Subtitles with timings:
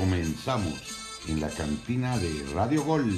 [0.00, 3.14] Comenzamos en la cantina de Radio Gol.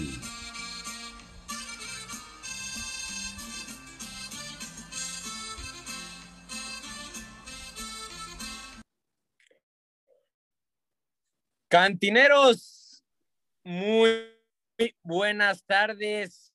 [11.68, 13.04] Cantineros,
[13.62, 14.34] muy
[15.04, 16.52] buenas tardes.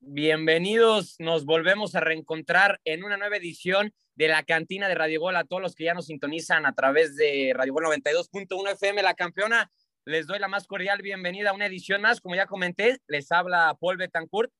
[0.00, 1.16] Bienvenidos.
[1.18, 5.44] Nos volvemos a reencontrar en una nueva edición de la cantina de Radio Gol a
[5.44, 9.70] todos los que ya nos sintonizan a través de Radio Gol 92.1 FM, la campeona.
[10.04, 12.20] Les doy la más cordial bienvenida a una edición más.
[12.20, 14.50] Como ya comenté, les habla Paul Betancourt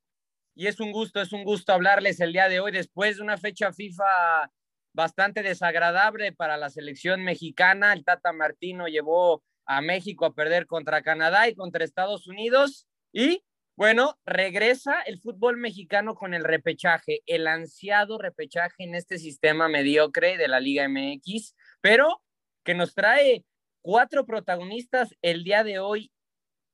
[0.55, 3.39] y es un gusto, es un gusto hablarles el día de hoy después de una
[3.39, 4.51] fecha FIFA
[4.95, 7.93] bastante desagradable para la selección mexicana.
[7.93, 12.87] El Tata Martino llevó a México a perder contra Canadá y contra Estados Unidos.
[13.13, 13.43] Y
[13.83, 20.39] bueno, regresa el fútbol mexicano con el repechaje, el ansiado repechaje en este sistema mediocre
[20.39, 22.23] de la Liga MX, pero
[22.63, 23.45] que nos trae
[23.81, 26.13] cuatro protagonistas el día de hoy.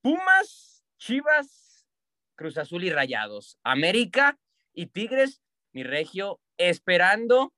[0.03, 1.87] Pumas, Chivas,
[2.35, 3.57] Cruz Azul y Rayados.
[3.63, 4.37] América
[4.71, 5.41] y Tigres,
[5.73, 7.55] mi regio, esperando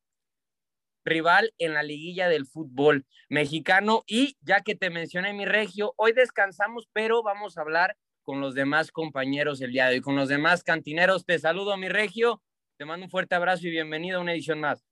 [1.04, 4.04] rival en la liguilla del fútbol mexicano.
[4.08, 7.98] Y ya que te mencioné mi regio, hoy descansamos, pero vamos a hablar
[8.32, 11.26] con los demás compañeros el día de hoy, con los demás cantineros.
[11.26, 12.42] Te saludo, mi regio.
[12.78, 14.86] Te mando un fuerte abrazo y bienvenido a una edición más.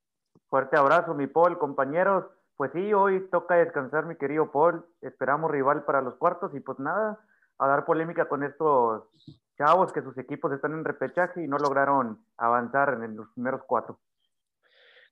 [0.49, 2.25] Fuerte abrazo, mi Paul, compañeros.
[2.57, 4.85] Pues sí, hoy toca descansar, mi querido Paul.
[4.99, 7.17] Esperamos rival para los cuartos y pues nada,
[7.59, 9.03] a dar polémica con estos
[9.57, 14.01] chavos que sus equipos están en repechaje y no lograron avanzar en los primeros cuatro.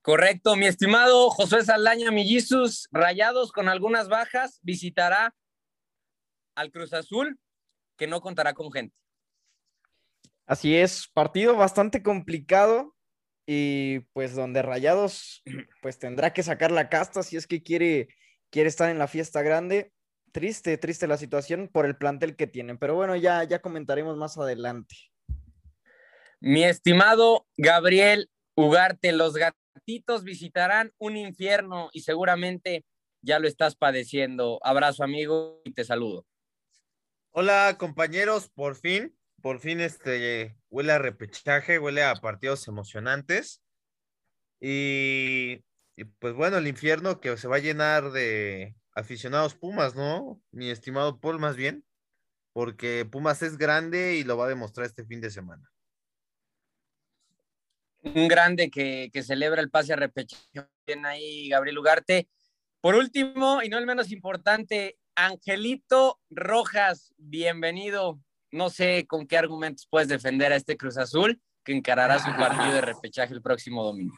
[0.01, 5.33] Correcto, mi estimado José Saldaña Millizos, Rayados con algunas bajas, visitará
[6.55, 7.39] al Cruz Azul,
[7.97, 8.95] que no contará con gente.
[10.45, 12.95] Así es, partido bastante complicado
[13.45, 15.43] y pues donde Rayados
[15.81, 18.09] pues tendrá que sacar la casta si es que quiere,
[18.49, 19.91] quiere estar en la fiesta grande.
[20.31, 24.37] Triste, triste la situación por el plantel que tienen, pero bueno, ya, ya comentaremos más
[24.37, 24.95] adelante.
[26.39, 32.85] Mi estimado Gabriel Ugarte, los gatitos visitarán un infierno y seguramente
[33.21, 34.59] ya lo estás padeciendo.
[34.63, 36.25] Abrazo amigo y te saludo.
[37.39, 43.61] Hola compañeros, por fin, por fin este huele a repechaje, huele a partidos emocionantes.
[44.59, 45.57] Y,
[46.17, 50.41] pues bueno, el infierno que se va a llenar de aficionados Pumas, ¿no?
[50.49, 51.85] Mi estimado Paul, más bien,
[52.53, 55.71] porque Pumas es grande y lo va a demostrar este fin de semana.
[58.01, 60.67] Un grande que, que celebra el pase a repechaje.
[60.87, 62.29] Bien ahí, Gabriel Ugarte.
[62.81, 68.19] Por último, y no el menos importante, Angelito Rojas, bienvenido.
[68.51, 72.73] No sé con qué argumentos puedes defender a este Cruz Azul que encarará su partido
[72.73, 74.15] de repechaje el próximo domingo.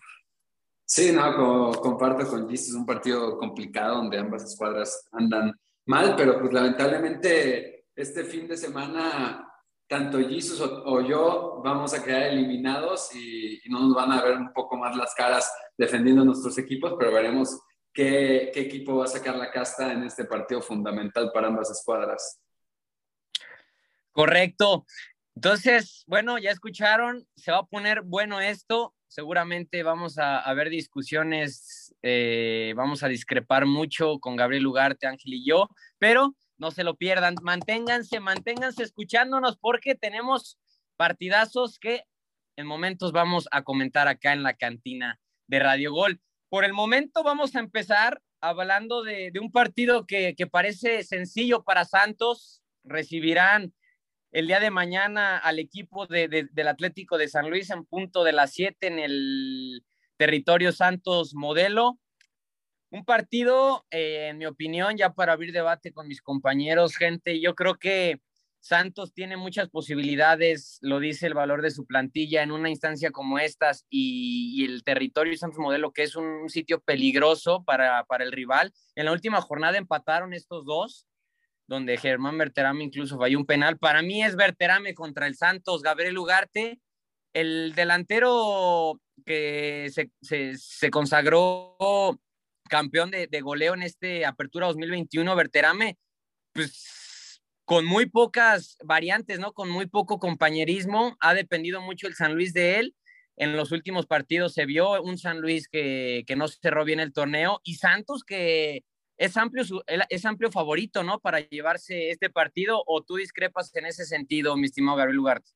[0.84, 6.18] Sí, no, co comparto con Gis, es un partido complicado donde ambas escuadras andan mal,
[6.18, 9.50] pero pues lamentablemente este fin de semana
[9.88, 14.22] tanto Jesus o, o, yo vamos a quedar eliminados y, y, no nos van a
[14.22, 17.58] ver un poco más las caras defendiendo nuestros equipos, pero veremos
[17.94, 22.40] qué, equipo va a sacar la casta en este partido fundamental para ambas escuadras.
[24.12, 24.86] Correcto.
[25.36, 28.94] Entonces, bueno, ya escucharon, se va a poner bueno esto.
[29.08, 35.34] Seguramente vamos a, a ver discusiones, eh, vamos a discrepar mucho con Gabriel Ugarte, Ángel
[35.34, 37.36] y yo, pero no se lo pierdan.
[37.42, 40.60] Manténganse, manténganse escuchándonos porque tenemos
[40.98, 42.04] partidazos que
[42.58, 46.22] en momentos vamos a comentar acá en la cantina de Radio Gol.
[46.50, 52.64] Por el momento vamos a empezar hablando de, un partido que, parece sencillo para Santos.
[52.84, 53.74] Recibirán
[54.32, 58.24] el día de mañana al equipo de, de, del Atlético de San Luis en punto
[58.24, 59.86] de las 7 en el
[60.18, 62.00] territorio Santos Modelo.
[62.90, 67.54] Un partido, eh, en mi opinión, ya para abrir debate con mis compañeros, gente, yo
[67.54, 68.20] creo que
[68.62, 73.40] Santos tiene muchas posibilidades, lo dice el valor de su plantilla en una instancia como
[73.40, 78.32] estas y, el territorio Santos Modelo, que es un, un sitio peligroso para, para el
[78.32, 78.74] rival.
[78.96, 81.08] En la última jornada empataron estos dos
[81.68, 83.78] donde Germán Berterame incluso falló un penal.
[83.78, 86.80] Para mí es Berterame contra el Santos, Gabriel Ugarte,
[87.34, 91.78] el delantero que se, se, se consagró
[92.70, 95.98] campeón de, de, goleo en este Apertura 2021, Berterame,
[96.54, 96.99] pues
[97.70, 99.54] con muy pocas variantes, ¿no?
[99.54, 102.96] Con muy poco compañerismo, ha dependido mucho el San Luis de él.
[103.36, 107.14] En los últimos partidos se vio un San Luis que, que no cerró bien el
[107.14, 108.86] torneo y Santos que
[109.18, 109.64] es amplio,
[110.10, 111.20] es amplio favorito, ¿no?
[111.20, 115.52] Para llevarse este partido, o tú discrepas en ese sentido, mi estimado Gabriel Ugarte.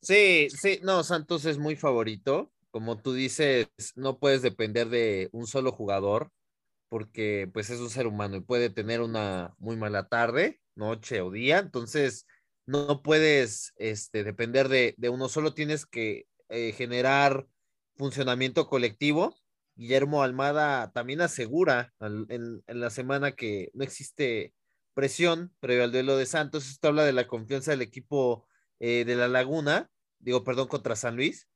[0.00, 2.52] Sí, sí, no, Santos es muy favorito.
[2.70, 6.30] Como tú dices, no puedes depender de un solo jugador,
[6.94, 11.32] porque pues es un ser humano y puede tener una muy mala tarde, noche o
[11.32, 12.24] día, entonces
[12.66, 17.48] no puedes este, depender de, de uno, solo tienes que eh, generar
[17.96, 19.34] funcionamiento colectivo.
[19.74, 24.54] Guillermo Almada también asegura en, la semana que no existe
[24.94, 26.70] presión previo al duelo de Santos.
[26.70, 28.46] Esto habla de la confianza del equipo
[28.78, 31.48] eh, de la Laguna, digo, perdón, contra San Luis.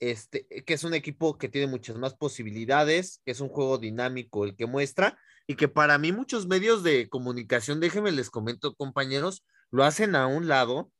[0.00, 4.44] Este, que es un equipo que tiene muchas más posibilidades, que es un juego dinámico
[4.44, 9.44] el que muestra, y que para mí muchos medios de comunicación, déjenme les comento, compañeros,
[9.70, 10.90] lo hacen a un lado,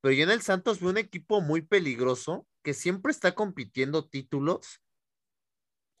[0.00, 4.80] pero yo en el Santos veo un equipo muy peligroso que siempre está compitiendo títulos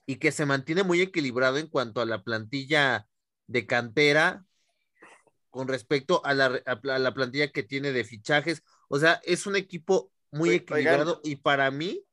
[0.06, 3.06] y que se mantiene muy equilibrado en cuanto a la plantilla
[3.46, 4.44] de cantera
[5.50, 8.62] con respecto a la, a la plantilla que tiene de fichajes.
[8.88, 12.04] O sea, es un equipo muy equilibrado y para mí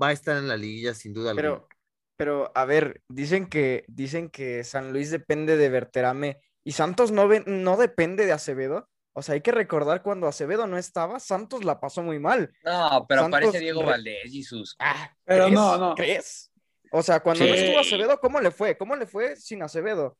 [0.00, 1.68] va a estar en la liguilla sin duda pero, alguna.
[2.16, 7.28] Pero, a ver, dicen que, dicen que San Luis depende de Berterame y Santos no,
[7.46, 8.88] no depende de Acevedo.
[9.14, 12.52] O sea, hay que recordar cuando Acevedo no estaba, Santos la pasó muy mal.
[12.64, 14.74] No, pero aparece Diego Valdés, Jesús.
[14.78, 15.94] Ah, pero no, no.
[15.94, 16.50] ¿Crees?
[16.92, 18.76] O sea, cuando no estuvo Acevedo, ¿cómo le fue?
[18.76, 20.16] ¿Cómo le fue sin Acevedo?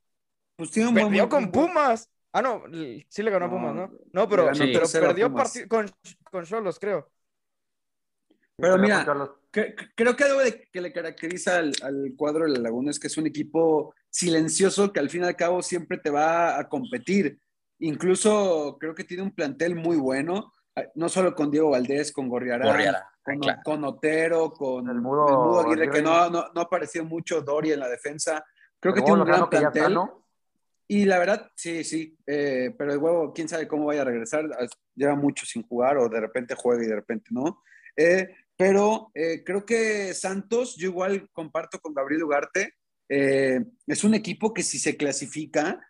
[0.57, 2.11] Pues tiene Perdió con Pumas.
[2.33, 2.65] Ah, no,
[3.09, 3.93] sí le ganó a Pumas, ¿no?
[4.13, 5.91] No, pero, pero perdió con,
[6.31, 7.11] con Cholos, creo.
[8.63, 9.05] Pero mira,
[9.51, 10.39] creo que algo
[10.73, 15.01] que le caracteriza al, cuadro de la Laguna es que es un equipo silencioso que
[15.01, 17.41] al fin y al cabo siempre te va a competir.
[17.81, 20.53] Incluso creo que tiene un plantel muy bueno,
[20.95, 22.95] no solo con Diego Valdés, con Gorriarán,
[23.65, 27.89] con, Otero, con el Mudo, Aguirre, que no, no, no, apareció mucho Doria en la
[27.89, 28.45] defensa.
[28.79, 29.99] Creo que tiene un gran plantel.
[30.87, 34.45] Y la verdad, sí, sí, eh, pero el huevo, quién sabe cómo vaya a regresar.
[34.95, 37.65] Lleva mucho sin jugar o de repente juega y de repente no.
[37.97, 42.75] Eh, pero eh, creo que Santos, yo igual comparto con Gabriel Ugarte,
[43.09, 45.81] eh, es un equipo que si se clasifica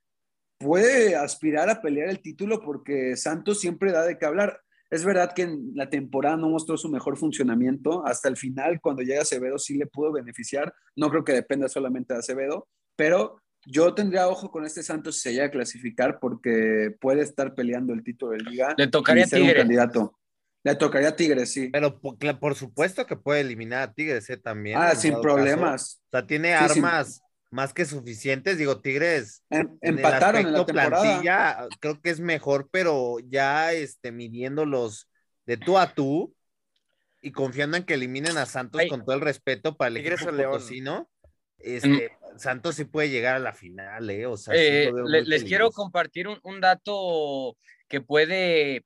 [0.59, 4.61] puede aspirar a pelear el título porque Santos siempre da de qué hablar.
[4.91, 8.07] Es verdad que en la temporada no mostró su mejor funcionamiento.
[8.07, 10.73] Hasta el final, cuando llega Acevedo, sí le pudo beneficiar.
[10.97, 15.23] No creo que dependa solamente de Acevedo, pero yo tendría ojo con este Santos si
[15.23, 18.75] se llega a clasificar porque puede estar peleando el título de liga.
[18.77, 20.19] Le tocaría ser un candidato.
[20.65, 21.71] Le tocaría a Tigres, sí.
[21.71, 24.37] Pero por, supuesto que puede eliminar a Tigres ¿eh?
[24.37, 24.79] también.
[24.79, 26.01] Ah, sin problemas.
[26.07, 27.21] O sea, tiene armas
[27.51, 28.59] más que suficientes.
[28.59, 29.43] Digo, Tigres.
[29.51, 31.03] Em, empataron en, la temporada.
[31.03, 35.09] Plantilla, creo que es mejor, pero ya este, midiéndolos
[35.47, 36.35] de tú a tú
[37.21, 40.37] y confiando en que eliminen a Santos con todo el respeto para el Tigres equipo
[40.37, 41.09] potosino,
[41.59, 41.89] este,
[42.35, 42.39] mm.
[42.39, 44.27] Santos sí puede llegar a la final, ¿eh?
[44.27, 47.57] O sea, eh, les quiero compartir un, un dato
[47.89, 48.85] que puede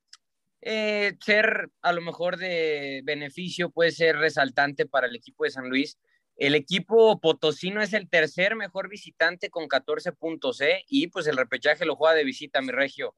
[0.62, 5.68] eh, ser a lo mejor de beneficio, puede ser resaltante para el equipo de San
[5.68, 5.98] Luis.
[6.36, 10.84] El equipo potosino es el tercer mejor visitante con 14 puntos, ¿eh?
[10.88, 13.14] Y pues el repechaje lo juega de visita, mi regio.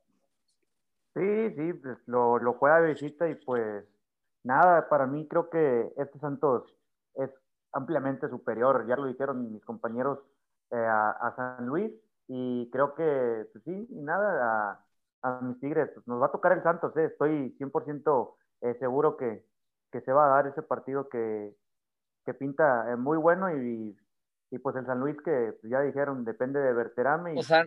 [1.15, 3.85] Sí, sí, pues lo, lo juega de visita y pues
[4.45, 6.73] nada, para mí creo que este Santos
[7.15, 7.31] es
[7.73, 10.21] ampliamente superior, ya lo dijeron mis compañeros
[10.71, 11.91] eh, a, San Luis
[12.29, 14.85] y creo que, pues sí, y nada, a,
[15.23, 15.91] a mis Tigres.
[15.95, 17.07] Pues, nos va a tocar el Santos, ¿eh?
[17.07, 19.45] estoy 100% eh, seguro que,
[19.93, 21.55] que, se va a dar ese partido que,
[22.25, 23.97] que pinta eh, muy bueno y,
[24.51, 27.35] y, pues el San Luis que pues, ya dijeron depende de Berterame.
[27.35, 27.39] Y...
[27.39, 27.65] O sea,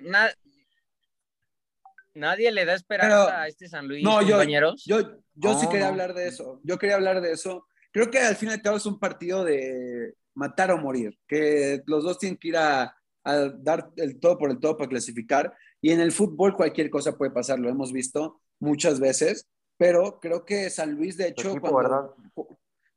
[2.14, 4.84] nadie le da esperanza a este San Luis, no, compañeros.
[4.86, 7.68] Yo, yo, yo sí quería hablar de eso, yo quería hablar de eso.
[7.94, 11.82] Creo que al fin y al cabo es un partido de matar o morir, que
[11.86, 15.54] los dos tienen que ir a, a dar el todo por el todo para clasificar.
[15.82, 19.48] Y en el fútbol cualquier cosa puede pasar, lo hemos visto muchas veces,
[19.78, 21.56] pero creo que San Luis, de hecho,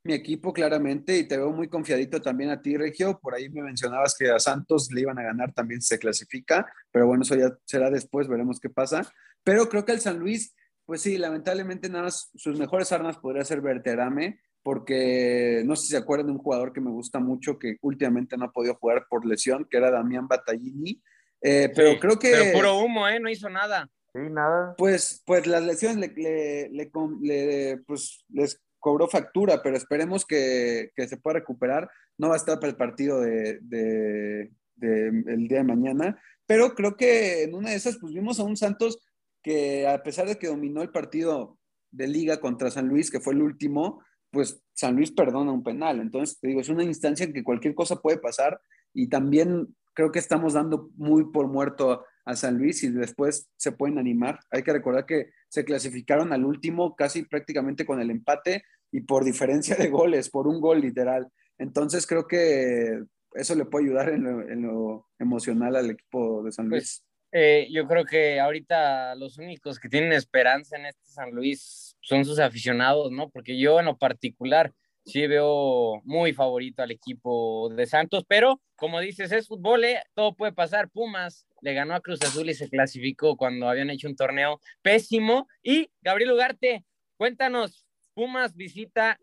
[0.03, 3.63] mi equipo claramente, y te veo muy confiadito también a ti, Regio, por ahí me
[3.63, 7.57] mencionabas que a Santos le iban a ganar, también se clasifica, pero bueno, eso ya
[7.65, 9.11] será después, veremos qué pasa.
[9.43, 13.43] Pero creo que el San Luis, pues sí, lamentablemente nada más sus mejores armas podría
[13.43, 17.57] ser Verterame, porque no sé si se acuerdan de un jugador que me gusta mucho,
[17.57, 21.01] que últimamente no ha podido jugar por lesión, que era Damián Battaglini,
[21.45, 22.31] eh, pero creo que.
[22.31, 23.19] Pero puro humo, ¿eh?
[23.19, 23.89] No hizo nada.
[24.13, 24.75] Sí, nada.
[24.77, 31.17] Pues, pues las lesiones le, le, pues, les cobró factura, pero esperemos que, que, se
[31.17, 31.89] pueda recuperar.
[32.17, 36.73] No va a estar para el partido de, de, de, el día de mañana, pero
[36.73, 38.99] creo que en una de esas, pues vimos a un Santos
[39.43, 41.59] que a pesar de que dominó el partido
[41.91, 45.99] de liga contra San Luis, que fue el último, pues San Luis perdona un penal.
[45.99, 48.59] Entonces, te digo, es una instancia en que cualquier cosa puede pasar
[48.93, 53.71] y también creo que estamos dando muy por muerto a San Luis y después se
[53.71, 54.39] pueden animar.
[54.51, 59.23] Hay que recordar que se clasificaron al último casi prácticamente con el empate y por
[59.23, 61.31] diferencia de goles, por un gol literal.
[61.57, 67.01] Entonces creo que eso le puede ayudar en lo, emocional al equipo de San Luis.
[67.01, 71.97] Pues, eh, yo creo que ahorita los únicos que tienen esperanza en este San Luis
[72.01, 73.29] son sus aficionados, ¿no?
[73.29, 74.73] Porque yo en lo particular
[75.05, 80.01] sí veo muy favorito al equipo de Santos, pero como dices, es fútbol, ¿eh?
[80.13, 80.89] todo puede pasar.
[80.89, 85.47] Pumas le ganó a Cruz Azul y se clasificó cuando habían hecho un torneo pésimo.
[85.63, 86.85] Y Gabriel Ugarte,
[87.17, 89.19] cuéntanos, Pumas visita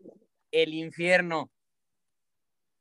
[0.51, 1.51] el infierno.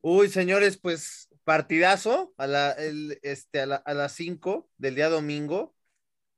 [0.00, 2.76] Uy, señores, pues partidazo a, la,
[3.22, 5.74] este, a, las 5 del día domingo.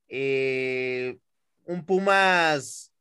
[0.08, 1.18] Eh,
[1.64, 2.92] un Pumas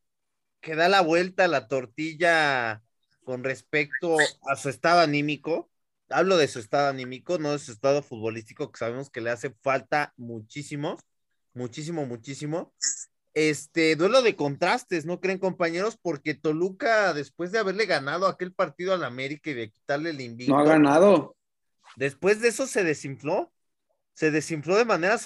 [0.61, 2.81] que da la vuelta a la tortilla
[3.23, 5.69] con respecto a su estado anímico.
[6.09, 9.55] Hablo de su estado anímico, no de su estado futbolístico, que sabemos que le hace
[9.61, 10.97] falta muchísimo,
[11.53, 12.73] muchísimo, muchísimo.
[13.33, 15.97] Este duelo de contrastes, ¿no creen, compañeros?
[15.99, 20.53] Porque Toluca, después de haberle ganado aquel partido al América y de quitarle el invito.
[20.53, 21.35] No ha ganado.
[21.95, 23.51] Después de eso se desinfló.
[24.13, 25.19] Se desinfló de manera,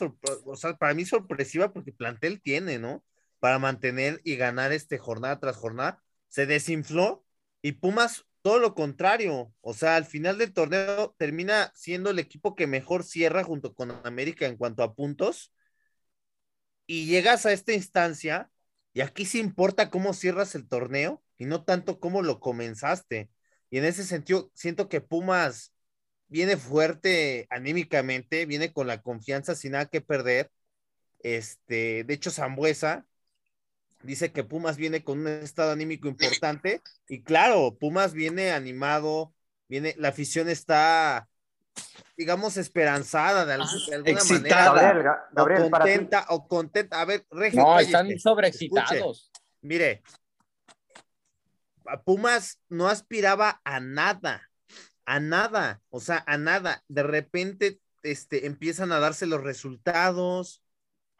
[0.45, 3.03] o sea, para mí sorpresiva porque plantel tiene, ¿no?
[3.39, 6.01] Para mantener y ganar este jornada tras jornada.
[6.29, 7.25] Se desinfló
[7.61, 9.53] y Pumas todo lo contrario.
[9.61, 13.91] O sea, al final del torneo termina siendo el equipo que mejor cierra junto con
[14.05, 15.53] América en cuanto a puntos
[16.85, 18.49] y llegas a esta instancia
[18.93, 23.29] y aquí sí importa cómo cierras el torneo y no tanto cómo lo comenzaste.
[23.69, 25.73] Y en ese sentido, siento que Pumas
[26.27, 30.51] viene fuerte anímicamente, viene con la confianza sin nada que perder.
[31.19, 33.06] Este, de hecho, Zambuesa
[34.07, 39.33] dice que Pumas viene con un estado anímico importante y claro, Pumas viene animado,
[39.67, 41.27] viene, la afición está
[42.15, 45.29] digamos, esperanzada de, alguna manera.
[45.35, 47.01] o contenta, o contenta.
[47.01, 49.29] A ver, Regio, No, están sobreexcitados.
[49.61, 50.01] Mire,
[52.05, 54.49] Pumas no aspiraba a nada,
[55.05, 56.83] a nada, o sea, a nada.
[56.87, 60.63] De repente este, empiezan a darse los resultados,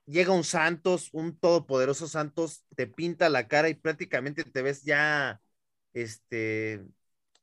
[0.08, 5.42] llega un Santos, un todopoderoso Santos, te pinta la cara y prácticamente te ves ya,
[5.94, 6.84] este,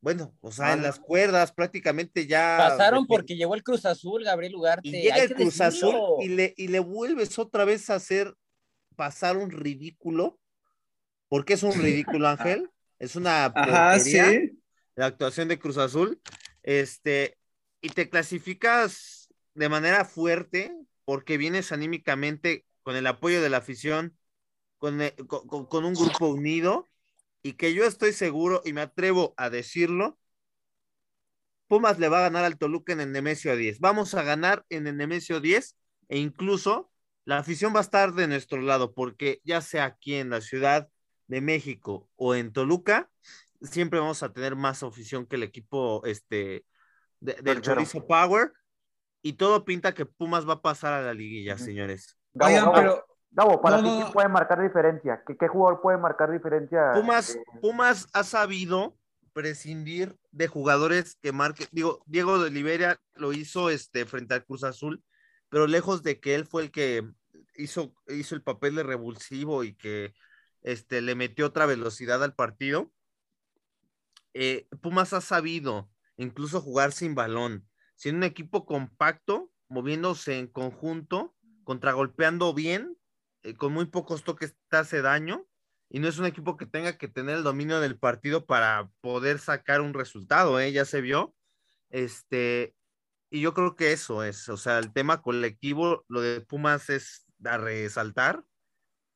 [0.00, 2.56] bueno, o sea, en las cuerdas prácticamente ya.
[2.58, 4.88] Pasaron porque llegó el Cruz Azul, Gabriel Ugarte.
[4.88, 8.34] Y llega el Cruz Azul y le, y le vuelves otra vez a hacer
[8.96, 10.38] pasar un ridículo.
[11.28, 12.70] porque es un ridículo, Ángel?
[12.98, 14.18] Es una Ajá, sí.
[14.94, 16.20] la actuación de Cruz Azul.
[16.62, 17.36] Este,
[17.80, 24.16] y te clasificas de manera fuerte porque vienes anímicamente con el apoyo de la afición,
[24.78, 26.88] con, con un grupo unido
[27.42, 30.18] y que yo estoy seguro y me atrevo a decirlo,
[31.66, 33.80] Pumas le va a ganar al Toluca en el Nemesio 10.
[33.80, 35.76] Vamos a ganar en el Nemesio 10
[36.08, 36.90] e incluso
[37.24, 40.88] la afición va a estar de nuestro lado porque ya sea aquí en la Ciudad
[41.26, 43.10] de México o en Toluca,
[43.62, 46.66] siempre vamos a tener más afición que el equipo este,
[47.20, 48.52] del Chorizo Power
[49.24, 52.18] y todo pinta que Pumas va a pasar a la liguilla, señores.
[52.34, 55.24] pero Gabo, para ti, ¿quién puede marcar diferencia?
[55.26, 56.92] ¿Qué, jugador puede marcar diferencia?
[56.92, 58.98] Pumas, Pumas ha sabido
[59.32, 61.66] prescindir de jugadores que marquen.
[61.72, 65.02] Digo, Diego de Liberia lo hizo este, frente al Cruz Azul,
[65.48, 67.02] pero lejos de que él fue el que
[67.56, 70.12] hizo, hizo el papel de revulsivo y que
[70.60, 72.92] este, le metió otra velocidad al partido.
[74.34, 75.88] Eh, Pumas ha sabido
[76.18, 77.66] incluso jugar sin balón,
[77.96, 81.34] siendo un equipo compacto, moviéndose en conjunto,
[81.64, 82.96] contragolpeando bien
[83.44, 85.46] eh, con muy pocos toques te hace daño
[85.90, 89.38] y no es un equipo que tenga que tener el dominio del partido para poder
[89.38, 90.72] sacar un resultado, ¿eh?
[90.72, 91.34] ya se vio.
[91.90, 92.74] Este,
[93.30, 97.26] y yo creo que eso es, o sea, el tema colectivo, lo de Pumas es
[97.44, 98.44] a resaltar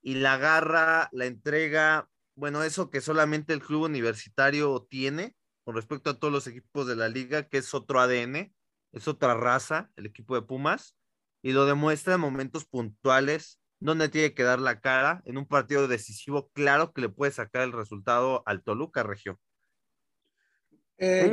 [0.02, 6.10] y la garra, la entrega, bueno, eso que solamente el club universitario tiene con respecto
[6.10, 8.54] a todos los equipos de la liga, que es otro ADN,
[8.92, 10.96] es otra raza, el equipo de Pumas,
[11.42, 15.86] y lo demuestra en momentos puntuales donde tiene que dar la cara en un partido
[15.86, 19.38] decisivo, claro que le puede sacar el resultado al Toluca, Regio.
[20.96, 21.30] Eh,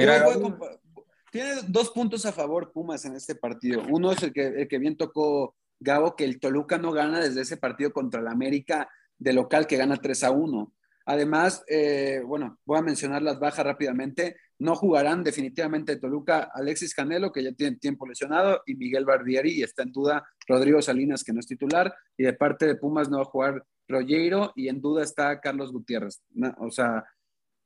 [1.31, 3.83] tiene dos puntos a favor Pumas en este partido.
[3.89, 7.41] Uno es el que, el que bien tocó Gabo, que el Toluca no gana desde
[7.41, 10.73] ese partido contra el América de local que gana 3 a 1.
[11.05, 14.37] Además, eh, bueno, voy a mencionar las bajas rápidamente.
[14.57, 19.63] No jugarán definitivamente Toluca Alexis Canelo, que ya tiene tiempo lesionado, y Miguel Bardieri, y
[19.63, 21.93] está en duda Rodrigo Salinas, que no es titular.
[22.17, 25.71] Y de parte de Pumas no va a jugar Rollero, y en duda está Carlos
[25.71, 26.23] Gutiérrez.
[26.57, 27.05] o sea,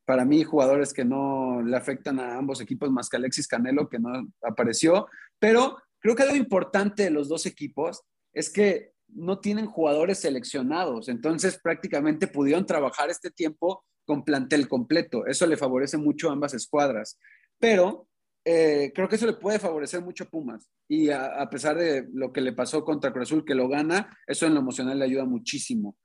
[0.06, 4.00] para mí, jugadores que no le afectan a ambos equipos más que Alexis Canelo, que
[4.00, 5.08] no apareció.
[5.38, 8.02] Pero creo que algo importante de los dos equipos
[8.34, 15.26] es que no tienen jugadores seleccionados, entonces prácticamente pudieron trabajar este tiempo con plantel completo.
[15.28, 17.20] Eso le favorece mucho a ambas escuadras.
[17.60, 18.08] Pero
[18.46, 20.68] eh, creo que eso le puede favorecer mucho a Pumas.
[20.88, 24.48] Y a, pesar de lo que le pasó contra Cruz Azul, que lo gana, eso
[24.48, 25.96] en lo emocional le ayuda muchísimo.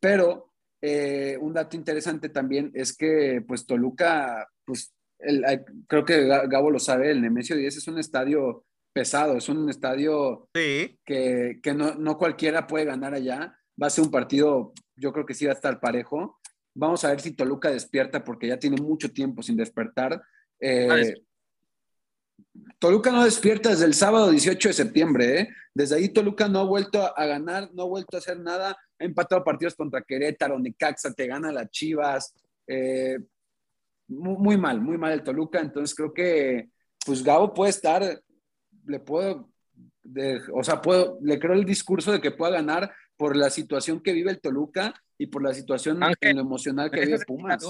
[0.00, 4.94] Pero eh, un dato interesante también es que, pues, Toluca, pues,
[5.86, 10.48] creo que Gabo lo sabe, el Nemesio 10 es un estadio pesado, es un estadio
[10.52, 13.56] que, no, no, cualquiera puede ganar allá.
[13.80, 16.38] Va a ser un partido, yo creo que sí va a estar parejo.
[16.74, 20.22] Vamos a ver si Toluca despierta porque ya tiene mucho tiempo sin despertar.
[20.60, 21.14] Eh,
[22.78, 25.48] Toluca no despierta desde el sábado 18 de septiembre, ¿eh?
[25.74, 28.76] Desde ahí Toluca no ha vuelto a ganar, no ha vuelto a hacer nada.
[28.98, 32.34] Ha empatado partidos contra Querétaro, Necaxa, te gana las Chivas.
[32.66, 33.18] Eh,
[34.08, 35.60] muy, mal, muy mal el Toluca.
[35.60, 36.70] Entonces creo que,
[37.04, 38.20] pues Gabo puede estar,
[38.86, 39.50] le puedo,
[40.52, 44.12] o sea, puedo, le creo el discurso de que pueda ganar por la situación que
[44.12, 47.64] vive el Toluca y por la situación en lo emocional que vive Pumas.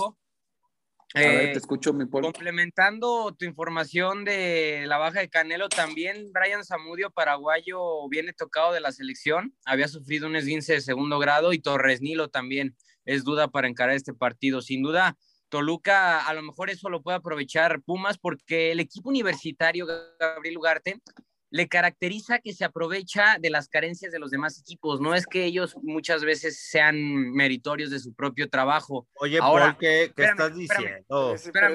[1.15, 7.11] Eh, te escucho, mi Complementando tu información de la baja de Canelo, también Brian Zamudio,
[7.11, 9.53] paraguayo, viene tocado de la selección.
[9.65, 13.97] Había sufrido un esguince de segundo grado y Torres Nilo también es duda para encarar
[13.97, 14.63] este partido.
[14.63, 15.17] Sin duda,
[15.51, 19.87] Toluca a lo mejor eso lo puede aprovechar Pumas porque el equipo universitario
[20.19, 21.01] Gabriel Ugarte
[21.51, 25.01] le caracteriza que se aprovecha de las carencias de los demás equipos.
[25.01, 26.97] No es que ellos muchas veces sean
[27.33, 29.09] meritorios de su propio trabajo.
[29.15, 31.35] Oye, Ahora, ¿qué, estás diciendo?
[31.53, 31.69] pero,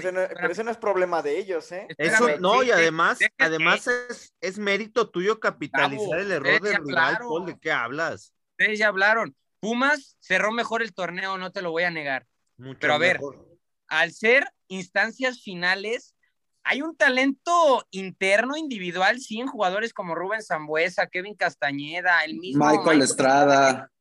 [0.49, 1.87] ese no, es problema de ellos, ¿eh?
[1.97, 7.45] Eso no, y además, además es, es, mérito tuyo capitalizar el error del rival, Paul,
[7.45, 8.33] ¿de qué hablas?
[8.51, 9.35] Ustedes ya hablaron.
[9.59, 12.25] Pumas cerró mejor el torneo, no te lo voy a negar.
[12.79, 13.19] pero a ver,
[13.87, 16.15] al ser instancias finales,
[16.63, 22.67] hay un talento interno, individual, sí, en jugadores como Rubén Zambuesa, Kevin Castañeda, el mismo.
[22.67, 23.91] Michael, Estrada.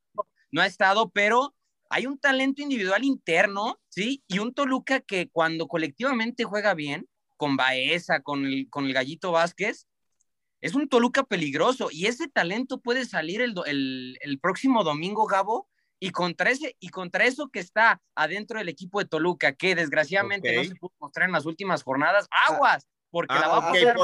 [0.50, 1.54] No ha estado, pero
[1.90, 4.24] hay un talento individual interno, ¿sí?
[4.26, 9.32] Y un Toluca que cuando colectivamente juega bien, con Baeza, con el, con el Gallito
[9.32, 9.86] Vázquez,
[10.62, 11.88] es un Toluca peligroso.
[11.90, 15.68] Y ese talento puede salir el, el, el próximo domingo, Gabo,
[16.04, 20.54] y contra, ese, y contra eso que está adentro del equipo de Toluca, que desgraciadamente
[20.54, 23.96] no se pudo mostrar en las últimas jornadas, ah, aguas, porque la va a pasar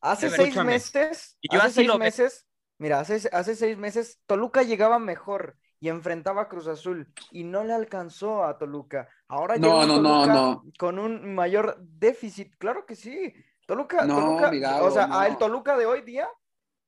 [0.00, 2.46] Hace seis meses, y yo hace seis meses,
[2.78, 7.64] mira, hace, hace seis meses, Toluca llegaba mejor y enfrentaba a Cruz Azul y no
[7.64, 9.08] le alcanzó a Toluca.
[9.26, 10.64] Ahora no, no, no, no.
[10.78, 13.34] con un mayor déficit, claro que sí.
[13.66, 16.28] Toluca, Toluca o sea, a el Toluca de hoy día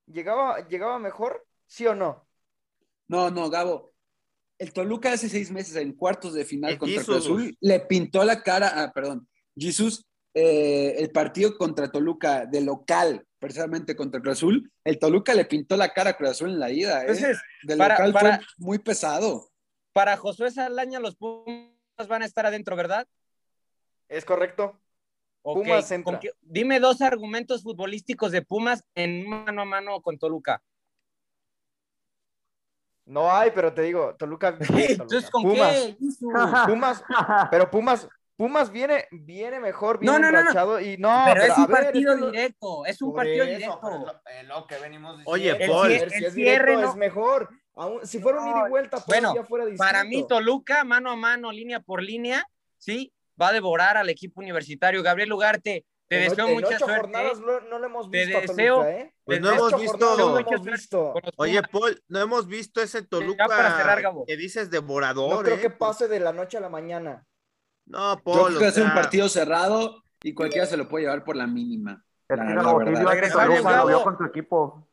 [0.06, 2.24] llegaba, llegaba mejor, ¿sí o no?
[3.09, 3.89] No, no, Gabo,
[4.60, 8.42] el Toluca hace seis meses en cuartos de final contra Cruz Azul le pintó la
[8.42, 14.70] cara, ah, perdón, Jesús, eh, el partido contra Toluca de local, precisamente contra Cruz Azul,
[14.84, 17.06] el Toluca le pintó la cara a Cruz Azul en la ida.
[17.06, 17.36] ¿eh?
[17.62, 19.50] de local fue muy pesado.
[19.94, 23.08] Para Josué Salaña, los Pumas van a estar adentro, ¿verdad?
[24.08, 24.78] Es correcto.
[25.42, 26.20] Pumas entra.
[26.42, 30.62] dime dos argumentos futbolísticos de Pumas en mano a mano con Toluca.
[33.10, 34.56] No hay, pero te digo, Toluca.
[34.60, 35.96] Entonces, ¿con Pumas,
[36.66, 37.04] Pumas,
[37.50, 41.24] pero Pumas, Pumas viene, viene mejor, viene no, no, no, y no.
[41.26, 44.14] Pero, es un partido directo, es un partido directo.
[44.46, 47.48] Lo, que venimos Oye, Paul, el, si es cierre es mejor.
[48.04, 49.84] si fuera un ida y vuelta, pues bueno, fuera distinto.
[49.84, 52.46] Para mí, Toluca, mano a mano, línea por línea,
[52.78, 55.02] sí, va a devorar al equipo universitario.
[55.02, 56.96] Gabriel Ugarte, te deseo mucha suerte.
[56.96, 58.40] jornadas no, no, lo hemos visto.
[58.40, 58.84] Te deseo.
[58.84, 59.14] ¿eh?
[59.22, 61.14] Pues no hemos visto.
[61.36, 63.46] Oye, Paul, no hemos visto ese Toluca
[64.26, 65.32] que dices devorador.
[65.32, 65.60] No creo ¿eh?
[65.60, 67.24] que pase de la noche a la mañana.
[67.86, 68.54] No, Paul.
[68.54, 71.46] Yo creo que es un partido cerrado y cualquiera se lo puede llevar por la
[71.46, 72.04] mínima.
[72.28, 74.88] regresamos con tu equipo.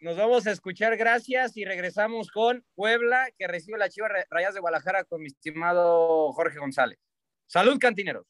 [0.00, 4.60] Nos vamos a escuchar, gracias, y regresamos con Puebla, que recibe la Chiva Rayas de
[4.60, 6.98] Guadalajara con mi estimado Jorge González.
[7.46, 8.26] Salud, cantineros.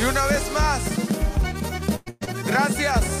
[0.00, 0.80] Y una vez más,
[2.46, 3.19] gracias.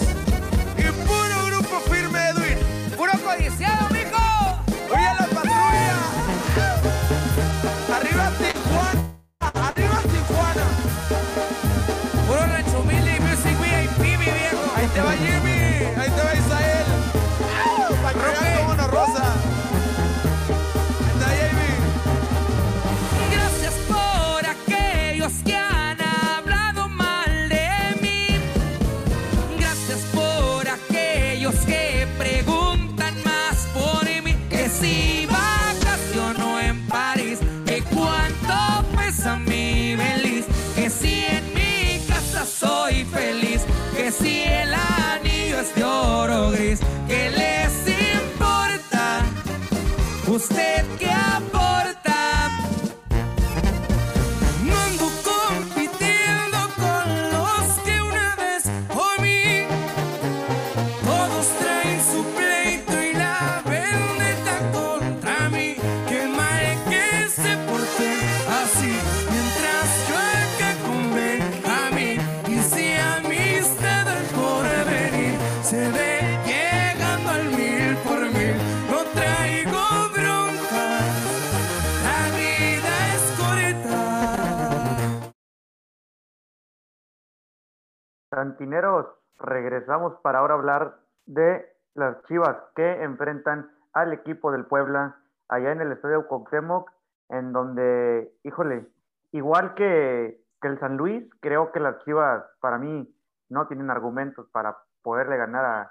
[88.40, 89.06] Cantineros,
[89.38, 95.14] regresamos para ahora hablar de las Chivas que enfrentan al equipo del Puebla
[95.50, 96.90] allá en el Estadio Cuauhtémoc,
[97.28, 98.86] en donde, híjole,
[99.32, 103.14] igual que, el San Luis, creo que las Chivas para mí
[103.50, 105.90] no tienen argumentos para poderle ganar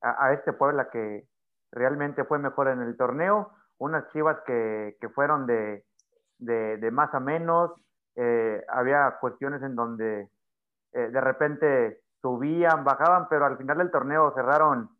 [0.00, 1.28] a, este Puebla que
[1.70, 5.84] realmente fue mejor en el torneo, unas Chivas que, fueron de,
[6.38, 7.72] de, más a menos,
[8.16, 10.30] eh, había cuestiones en donde
[10.92, 14.90] eh, de repente subían, bajaban, pero al final del torneo cerraron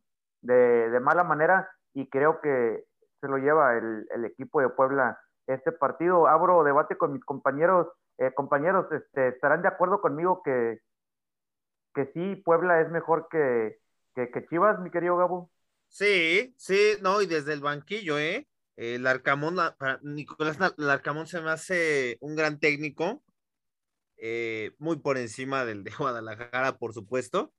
[0.43, 2.85] de, mala manera y creo que
[3.21, 6.27] se lo lleva el, equipo de Puebla este partido.
[6.27, 7.89] Abro debate con mis compañeros.
[8.19, 10.81] Eh, compañeros, este, ¿estarán de acuerdo conmigo que,
[11.95, 13.79] que sí, Puebla es mejor que,
[14.15, 15.51] que, Chivas, mi querido Gabo?
[15.89, 18.47] Sí, sí, no, y desde el banquillo, ¿eh?
[18.77, 19.57] El Arcamón,
[20.03, 23.23] Nicolás Larcamón se me hace un gran técnico,
[24.21, 27.53] eh, muy por encima del de Guadalajara, por supuesto,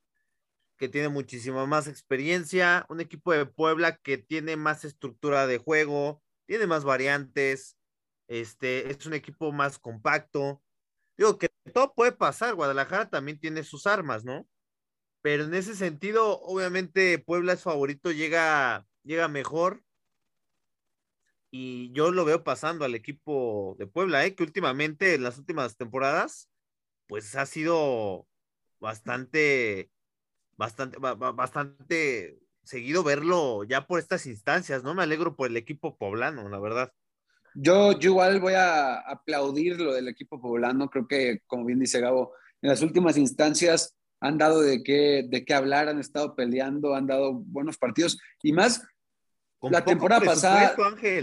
[0.77, 6.21] que tiene muchísima más experiencia, un equipo de Puebla que tiene más estructura de juego,
[6.45, 7.77] tiene más variantes,
[8.27, 10.61] este, es un equipo más compacto.
[11.17, 14.47] Digo que todo puede pasar, Guadalajara también tiene sus armas, ¿no?
[15.21, 19.83] Pero en ese sentido, obviamente Puebla es favorito, llega, llega mejor,
[21.51, 24.35] y yo lo veo pasando al equipo de Puebla, ¿eh?
[24.35, 26.49] que últimamente en las últimas temporadas
[27.11, 28.25] pues ha sido
[28.79, 29.91] bastante,
[30.55, 34.93] bastante, bastante seguido verlo ya por estas instancias, ¿no?
[34.93, 36.93] Me alegro por el equipo poblano, la verdad.
[37.53, 41.99] Yo, yo igual voy a aplaudir lo del equipo poblano, creo que, como bien dice
[41.99, 46.95] Gabo, en las últimas instancias han dado de qué, de qué hablar, han estado peleando,
[46.95, 48.87] han dado buenos partidos y más
[49.63, 50.77] la temporada pasada,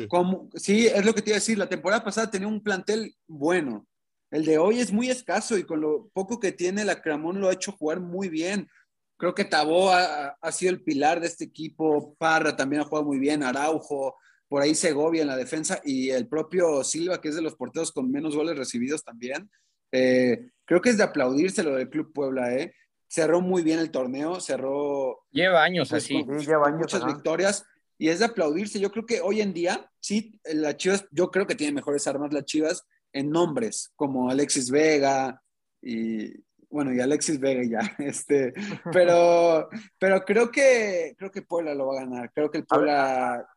[0.07, 3.17] Como, sí, es lo que te iba a decir, la temporada pasada tenía un plantel
[3.27, 3.87] bueno,
[4.31, 7.49] el de hoy es muy escaso y con lo poco que tiene, la Cramón lo
[7.49, 8.69] ha hecho jugar muy bien.
[9.17, 12.15] Creo que Tabó ha, sido el pilar de este equipo.
[12.19, 13.43] Parra también ha jugado muy bien.
[13.43, 14.17] Araujo,
[14.49, 17.91] por ahí Segovia en la defensa y el propio Silva, que es de los porteros
[17.91, 19.51] con menos goles recibidos también.
[19.91, 22.75] Eh, creo que es de aplaudirse lo del Club Puebla, ¿eh?
[23.09, 25.25] Cerró muy bien el torneo, cerró.
[25.31, 26.25] Lleva años pues, así.
[26.47, 27.65] lleva muchas victorias
[27.97, 28.79] y es de aplaudirse.
[28.79, 32.33] Yo creo que hoy en día, sí, la Chivas, yo creo que tiene mejores armas
[32.33, 35.43] las Chivas en nombres, como Alexis Vega
[35.81, 36.33] y
[36.71, 38.53] bueno, y Alexis Vega ya, este,
[38.93, 39.69] pero,
[39.99, 43.49] pero creo que creo que Puebla lo va a ganar, creo que el Puebla...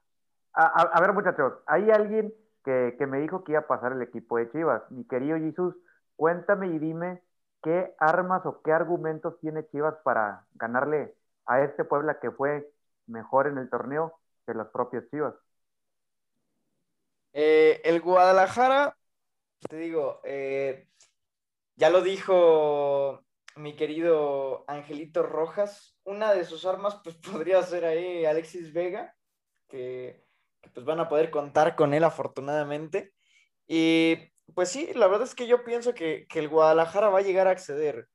[0.53, 2.33] A ver, muchachos, hay alguien
[2.63, 4.83] que, me dijo que iba a pasar el equipo de Chivas.
[4.91, 5.75] Mi querido Jesús,
[6.15, 7.21] cuéntame y dime
[7.63, 12.71] qué armas o qué argumentos tiene Chivas para ganarle a este Puebla que fue
[13.07, 15.33] mejor en el torneo que los propios Chivas.
[17.33, 18.97] Eh, el Guadalajara
[19.67, 20.87] te digo, eh,
[21.75, 23.23] ya lo dijo
[23.55, 29.15] mi querido Angelito Rojas, una de sus armas pues podría ser ahí Alexis Vega,
[29.67, 30.23] que,
[30.73, 33.13] pues van a poder contar con él afortunadamente.
[33.67, 34.17] Y
[34.53, 37.47] pues sí, la verdad es que yo pienso que, que el Guadalajara va a llegar
[37.47, 38.07] a acceder.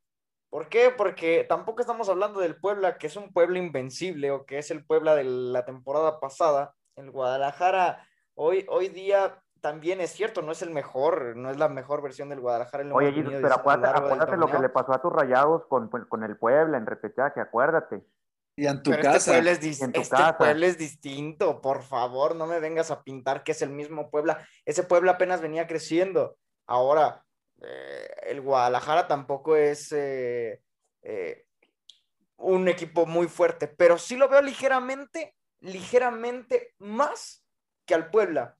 [0.50, 0.90] ¿Por qué?
[0.90, 4.84] Porque tampoco estamos hablando del Puebla, que es un pueblo invencible o que es el
[4.84, 6.74] Puebla de la temporada pasada.
[6.94, 11.68] El Guadalajara hoy, hoy día también es cierto, no es el mejor, no es la
[11.68, 12.84] mejor versión del Guadalajara.
[12.94, 16.86] Oye, pero acuérdate, lo que le pasó a tus rayados con, con el Puebla en
[16.86, 18.04] repechaje, acuérdate.
[18.54, 19.16] Y en tu este casa.
[19.16, 23.50] Este, pueblo es, este pueblo es distinto, por favor, no me vengas a pintar que
[23.50, 24.46] es el mismo Puebla.
[24.64, 26.38] Ese Puebla apenas venía creciendo.
[26.68, 27.24] Ahora,
[27.60, 30.62] eh, el Guadalajara tampoco es eh,
[31.02, 31.44] eh,
[32.36, 37.44] un equipo muy fuerte, pero sí lo veo ligeramente, ligeramente más
[37.84, 38.55] que al Puebla.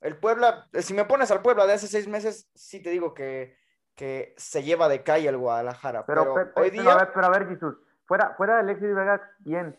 [0.00, 3.56] El Puebla, si me pones al Puebla de hace seis meses, sí te digo que,
[3.94, 6.04] que se lleva de calle el Guadalajara.
[6.06, 6.92] Pero, hoy día.
[6.92, 9.76] a ver, pero a ver, Jesús, fuera, fuera de Alexis Vega, ¿quién?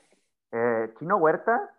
[0.51, 1.71] Eh, ¿Chino Huerta?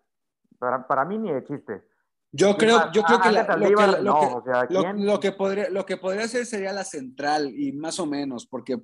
[0.58, 1.82] Para, para mí ni de chiste.
[2.30, 7.50] Yo creo, yo creo que, lo, que, podría, lo que podría hacer sería la central
[7.56, 8.82] y más o menos, porque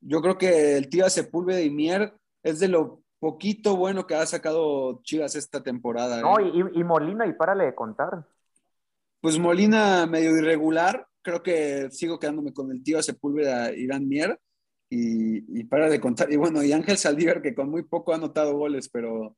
[0.00, 4.26] yo creo que el tío Sepúlveda y Mier es de lo poquito bueno que ha
[4.26, 6.20] sacado Chivas esta temporada.
[6.20, 6.50] No, ¿eh?
[6.52, 8.26] y, y Molina, y párale de contar.
[9.22, 14.40] Pues Molina medio irregular, creo que sigo quedándome con el tío Sepúlveda Irán Mier
[14.90, 16.32] y, para de contar.
[16.32, 19.36] Y bueno, y Ángel Saldívar que con muy poco ha anotado goles, pero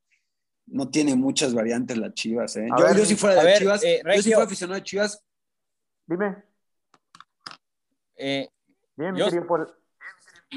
[0.68, 2.57] no tiene muchas variantes las Chivas.
[2.57, 2.66] ¿eh?
[2.97, 5.23] Yo, si fuera de Chivas, eh, yo si fuera aficionado de Chivas.
[6.07, 6.42] Dime.
[8.16, 8.49] Eh,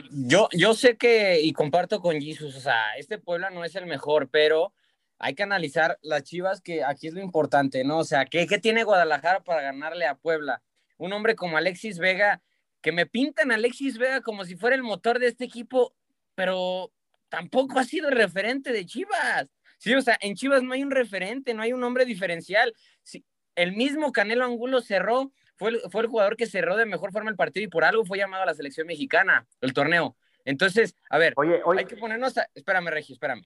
[0.09, 3.87] yo, yo sé que, y comparto con Jesus, o sea, este pueblo no es el
[3.87, 4.71] mejor, pero
[5.19, 7.99] hay que analizar las Chivas, que aquí es lo importante, ¿no?
[7.99, 10.61] O sea, ¿qué, tiene Guadalajara para ganarle a Puebla?
[10.97, 12.41] Un hombre como Alexis Vega,
[12.81, 15.95] que me pintan a Alexis Vega como si fuera el motor de este equipo,
[16.35, 16.91] pero
[17.29, 19.47] tampoco ha sido referente de Chivas.
[19.79, 22.73] Sí, o sea, en Chivas no hay un referente, no hay un hombre diferencial.
[23.03, 23.25] Sí,
[23.55, 27.29] el mismo Canelo Angulo cerró, fue el, fue el jugador que cerró de mejor forma
[27.29, 30.15] el partido y por algo fue llamado a la selección mexicana, el torneo.
[30.45, 33.43] Entonces, a ver, Oye, oye, hay que ponernos, a- espérame, Regio, espérame.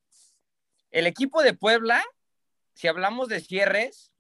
[0.91, 2.03] El equipo de Puebla,
[2.73, 4.11] si hablamos de cierres,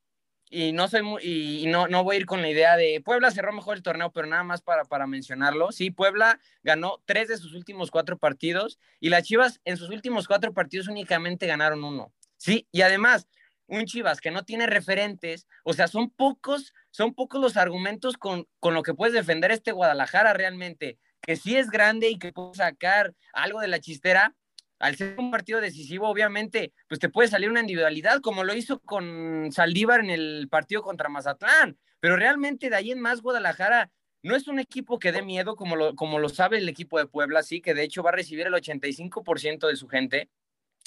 [0.49, 3.31] y no soy muy, y, no, no voy a ir con la idea de Puebla
[3.31, 5.71] cerró mejor el torneo, pero nada más para, para mencionarlo.
[5.71, 10.27] Sí, Puebla ganó tres de sus últimos cuatro partidos y las Chivas en sus últimos
[10.27, 12.13] cuatro partidos únicamente ganaron uno.
[12.35, 13.27] Sí, y además,
[13.67, 18.45] un Chivas que no tiene referentes, o sea, son pocos, son pocos los argumentos con,
[18.59, 22.55] con lo que puedes defender este Guadalajara realmente, que sí es grande y que puede
[22.55, 24.35] sacar algo de la chistera,
[24.81, 28.79] al ser un partido decisivo, obviamente, pues te puede salir una individualidad, como lo hizo
[28.79, 31.77] con Saldívar en el partido contra Mazatlán.
[31.99, 33.91] Pero realmente de ahí en más, Guadalajara
[34.23, 37.07] no es un equipo que dé miedo, como lo, como lo sabe el equipo de
[37.07, 40.29] Puebla, sí, que de hecho va a recibir el 85% de su gente.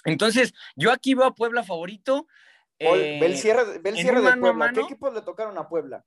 [0.05, 2.27] Entonces, yo aquí veo a Puebla favorito.
[2.79, 4.73] Paul, eh, ve el cierre, ve el de mano Puebla.
[4.73, 6.05] ¿Qué equipos le tocaron a Puebla?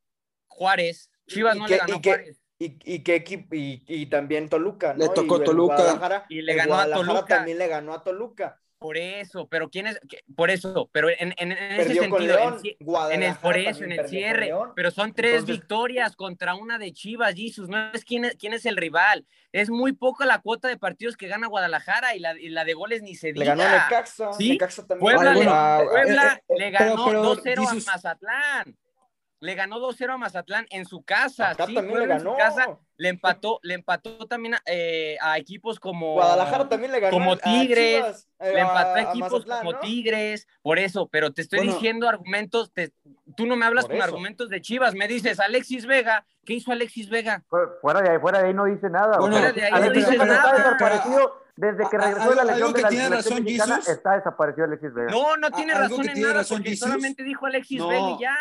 [0.48, 1.10] Juárez.
[1.28, 2.42] Chivas ¿Y no le ganó a Juárez.
[2.60, 3.56] ¿Y, y qué equipo?
[3.56, 5.06] Y, y también Toluca, ¿no?
[5.06, 6.26] Le tocó y Toluca.
[6.30, 7.26] Y le ganó a Toluca.
[7.26, 8.60] también le ganó a Toluca.
[8.80, 10.00] Por eso, pero ¿quién es?
[10.36, 12.60] Por eso, pero en, en- en ese sentido, en León.
[12.60, 12.78] ci-
[13.12, 16.94] en el, por eso, en el cierre, pero son tres Entonces- victorias contra una de
[16.94, 20.68] Chivas, Jesus, no es quién, es quién es el rival, es muy poca la cuota
[20.68, 23.56] de partidos que gana Guadalajara y la, y la de goles ni se Le diga.
[23.56, 24.34] ganó a Necaxa.
[24.34, 25.16] Sí, Necaxa también.
[25.16, 28.78] Puebla, Ay, le, bueno, Puebla eh, eh, le ganó pero, 2-0 Jesus- a Mazatlán.
[29.40, 31.52] Le ganó 2-0 a Mazatlán en su casa.
[31.52, 32.38] Acá sí, también le Puebla en su ganó.
[32.38, 37.12] casa le empató, le empató también a, eh, a equipos como Guadalajara también le ganó
[37.12, 39.80] como a- a Tigres, Chivas, eh, le empató a a equipos Mazatlán, como ¿no?
[39.80, 41.74] Tigres, por eso, pero te estoy Bueno.
[41.74, 42.92] diciendo argumentos, te-
[43.36, 44.04] tú no me hablas con eso.
[44.04, 47.44] argumentos de Chivas, me dices Alexis Vega, ¿qué hizo Alexis Vega?
[47.48, 49.20] fu- fuera de ahí, fuera de ahí no dice nada.
[49.20, 50.54] Bueno, Fuera de ahí Alexis no está nada.
[50.58, 53.76] desaparecido desde que A- a- regresó de la algo de que la tiene razón, mexicana,
[53.76, 53.90] Jesus.
[53.94, 55.12] está desaparecido Alexis Vega.
[55.12, 56.88] No, no tiene razón en tiene nada, razón, porque Jesus.
[56.90, 57.90] solamente dijo Alexis No.
[57.90, 58.36] Vega y ya.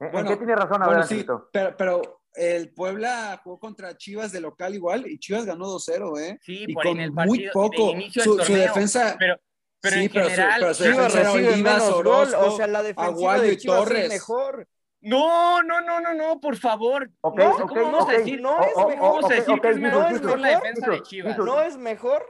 [0.00, 0.82] ¿En- ¿En Bueno, qué tiene razón?
[0.82, 5.44] A ver, sí, pero, pero el Puebla jugó contra Chivas de local igual y Chivas
[5.44, 6.38] ganó 2-0, ¿eh?
[6.42, 7.86] Sí, y por con en el muy poco.
[7.86, 9.36] de inicio Su, su defensa, pero,
[9.80, 12.34] pero sí, en pero su- general, pero su Chivas defensa era recibe Olivas, menos gol,
[12.34, 14.02] o sea, la defensiva Aguayo de y Chivas Torres.
[14.04, 14.68] es mejor.
[15.02, 17.10] No, no, no, no, no, por favor.
[17.22, 18.40] No, ¿cómo vamos a decir?
[18.40, 18.96] No es mejor.
[18.98, 21.38] ¿Cómo vamos a ok, decir ok, que es mejor la defensa de Chivas?
[21.38, 22.26] ¿No es mejor?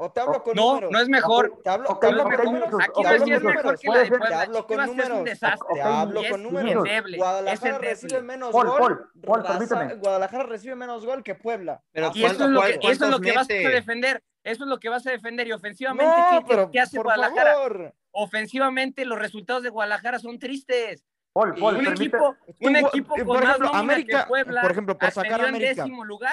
[0.00, 0.92] ¿O te hablo con No, números?
[0.92, 1.60] no es mejor.
[1.64, 2.80] Te hablo, Ok, te hablo ok, con números.
[2.82, 4.28] Aquí ok, va a decir es mejor que la de Puebla.
[4.28, 5.38] Te hablo con Chivas es un números.
[5.74, 6.88] Te hablo con números.
[7.16, 8.78] Guadalajara recibe menos Paul, gol.
[8.78, 9.94] Paul, Paul, Raza- permíteme.
[10.00, 11.82] Guadalajara recibe menos gol que Puebla.
[11.90, 14.22] Pero Y eso es lo que, ¿Cuántos eso es lo que vas a defender.
[14.44, 15.48] Eso es lo que vas a defender.
[15.48, 17.54] Y ofensivamente, No, ¿qué, qué- pero qué hace por Guadalajara?
[17.54, 17.94] favor.
[18.12, 21.04] Ofensivamente, los resultados de Guadalajara son tristes.
[21.32, 24.60] Paul, Paul, un permite- equipo, un equipo eh, con por más ejemplo, América, que Puebla,
[24.62, 25.86] por ejemplo, por sacar América.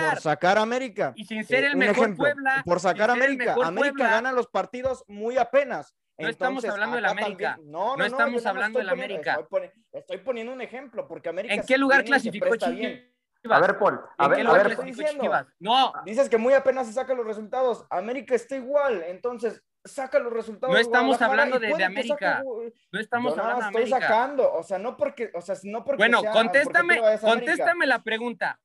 [0.10, 1.14] Por sacar América.
[1.16, 4.48] y sin ser Eh, el mejor ejemplo, Puebla, por sacar América, América Puebla, gana los
[4.48, 5.96] partidos muy apenas.
[6.18, 7.52] No estamos hablando del América.
[7.56, 9.32] también- no, no, No estamos más hablando del América.
[9.34, 12.76] Estoy, poni- estoy poniendo un ejemplo, porque América ¿En qué lugar clasificó Chivas?
[12.76, 13.12] bien.
[13.50, 15.32] A ver, Paul, a ¿En ver, qué a ver, estoy diciendo.
[15.60, 17.86] No, Dices que muy apenas se sacan los resultados.
[17.92, 20.74] América está igual, entonces saca los resultados.
[20.74, 22.44] No estamos hablando de- América.
[22.92, 24.00] no estamos hablando de estoy América.
[24.00, 28.04] sacando, o sea, no porque, o sea, no porque Bueno, sea- contéstame, porque contéstame la
[28.04, 28.60] pregunta.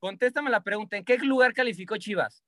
[0.00, 0.96] Contéstame la pregunta.
[0.96, 2.44] ¿En qué lugar calificó Chivas?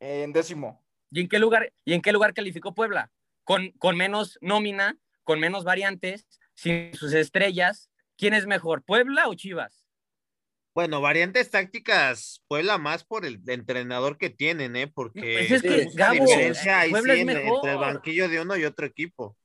[0.00, 0.82] En décimo.
[1.10, 3.10] ¿Y en qué lugar, y en qué lugar calificó Puebla?
[3.44, 7.90] Con, con menos nómina, con menos variantes, sin sus estrellas.
[8.18, 9.85] ¿Quién es mejor, Puebla o Chivas?
[10.76, 14.86] Bueno, variantes tácticas, Puebla más por el entrenador que tienen, ¿eh?
[14.86, 17.56] Porque Pues es que, hay Gabo, diferencia ahí Puebla sí es en- mejor.
[17.56, 19.38] entre el banquillo de uno y otro equipo.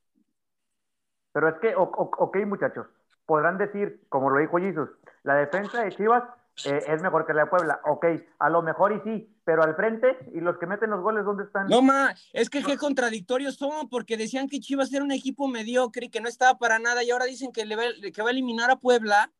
[1.32, 2.86] Pero es que, o- o- ok, muchachos,
[3.24, 4.90] podrán decir, como lo dijo Jesus,
[5.22, 6.22] la defensa de Chivas
[6.66, 7.80] eh, es mejor que la de Puebla.
[7.86, 8.04] Ok,
[8.38, 11.44] a lo mejor y sí, pero al frente, ¿y los que meten los goles dónde
[11.44, 11.66] están?
[11.66, 16.04] No, ma, es que qué contradictorios son, porque decían que Chivas era un equipo mediocre
[16.04, 18.32] y que no estaba para nada, y ahora dicen que, le va, que va a
[18.32, 19.32] eliminar a Puebla.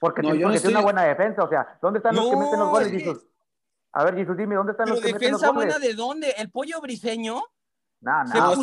[0.00, 1.42] Porque No, tiene, porque tiene una buena defensa.
[1.44, 3.26] O sea, ¿dónde están los que meten los goles, que- Jesus?
[3.92, 5.74] A ver, Jesus, dime, ¿dónde están los que meten los defensa goles?
[5.74, 6.30] buena de dónde?
[6.38, 7.42] ¿El pollo briseño?
[8.00, 8.56] No, no.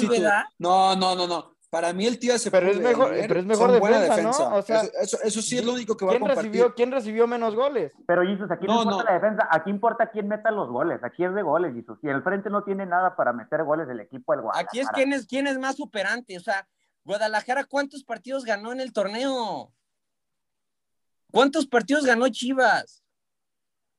[0.60, 1.56] No, no, no, no, no.
[1.70, 4.56] Para mí el tío se Pero es mejor- pero es mejor defensa, ¿no?
[4.58, 6.52] O sea, eso, eso, eso sí es lo único que va a ¿Quién compartir.
[6.52, 7.94] recibió, ¿Quién recibió menos goles?
[8.06, 9.10] Pero Jesus, aquí no, No, importa no.
[9.10, 11.02] la defensa, aquí importa quién meta los goles.
[11.02, 11.98] Aquí es de goles, Jesus.
[12.04, 14.68] Y el frente no tiene nada para meter goles del equipo del Guadalajara.
[14.70, 16.36] Aquí es quién es, quién es más operante.
[16.36, 16.68] O sea,
[17.06, 19.72] Guadalajara, ¿cuántos partidos ganó en el torneo?
[21.32, 23.04] ¿Cuántos partidos ganó Chivas?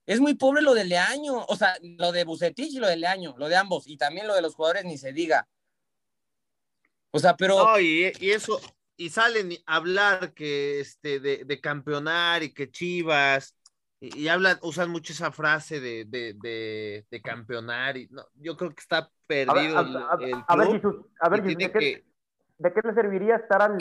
[0.07, 1.45] Es muy pobre lo de Leaño.
[1.47, 3.87] O sea, lo de Bucetich y lo de Leaño, lo de ambos.
[3.87, 5.49] Y también lo de los jugadores, ni se diga.
[7.11, 7.59] O sea, pero.
[7.59, 8.61] No, y, y eso,
[8.97, 13.57] y salen a hablar que este de, de campeonar y que Chivas,
[14.01, 17.97] y, hablan, usan mucho esa frase de, de, de, campeonar.
[17.97, 21.57] Y, no, yo creo que está perdido a ver, a, ver, Jesús, a ver, ¿de,
[21.57, 22.05] qué,
[22.59, 23.79] ¿de, qué, le serviría estar al,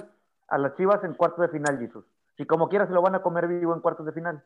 [0.48, 2.06] a las Chivas en cuartos de final, Jesús?
[2.42, 4.44] Si como quiera se lo van a comer vivo en cuartos de final.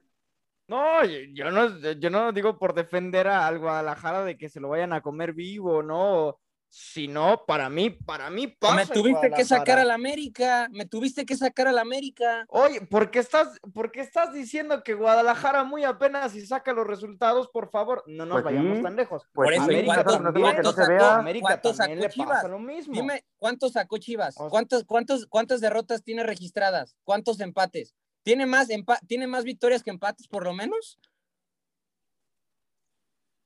[0.68, 4.92] No, yo no, yo no digo por defender al Guadalajara de que se lo vayan
[4.92, 6.38] a comer vivo, no.
[6.78, 8.76] Si no, para mí, para mí pasa.
[8.76, 12.46] Me tuviste que sacar al América, me tuviste que sacar al América.
[12.50, 17.48] Oye, ¿por qué estás, porque estás diciendo que Guadalajara muy apenas si saca los resultados,
[17.48, 18.04] por favor?
[18.08, 19.24] No nos pues vayamos tan lejos.
[19.32, 22.50] Pues por eso, América, ¿cuánto, sacó, América sacó Chivas?
[22.50, 22.94] Lo mismo.
[22.94, 24.36] Dime, ¿cuántos sacó Chivas?
[24.36, 26.98] ¿Cuántos, cuántos, ¿Cuántas derrotas tiene registradas?
[27.06, 27.96] ¿Cuántos empates?
[28.24, 28.68] ¿Tiene más,
[29.08, 31.00] ¿Tiene más victorias que empates, por lo menos?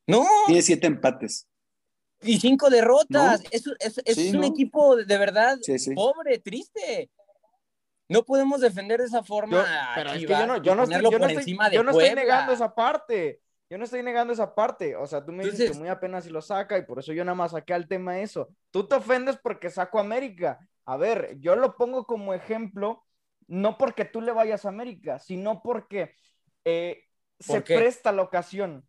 [0.07, 0.25] No.
[0.47, 1.48] Tiene siete empates.
[2.21, 3.43] Y cinco derrotas.
[3.51, 5.57] Es, un equipo de verdad
[5.95, 7.09] pobre, triste.
[8.07, 9.65] No podemos defender de esa forma.
[9.95, 12.53] pero es que yo no, yo no estoy, yo no estoy, yo no estoy negando
[12.53, 13.41] esa parte.
[13.69, 14.95] Yo no estoy negando esa parte.
[14.95, 17.23] O sea, tú me dices que muy apenas si lo saca y por eso yo
[17.23, 18.49] nada más saqué al tema eso.
[18.71, 20.59] Tú te ofendes porque saco a América.
[20.85, 23.05] A ver, yo lo pongo como ejemplo,
[23.47, 26.15] no porque tú le vayas a América, sino porque
[26.65, 27.03] eh,
[27.39, 28.87] se presta la ocasión.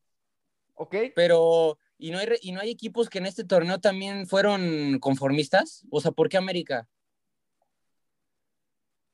[0.72, 0.96] ¿Ok?
[1.14, 5.84] Pero ¿Y no, hay, ¿Y no hay equipos que en este torneo también fueron conformistas?
[5.90, 6.88] O sea, ¿por qué América?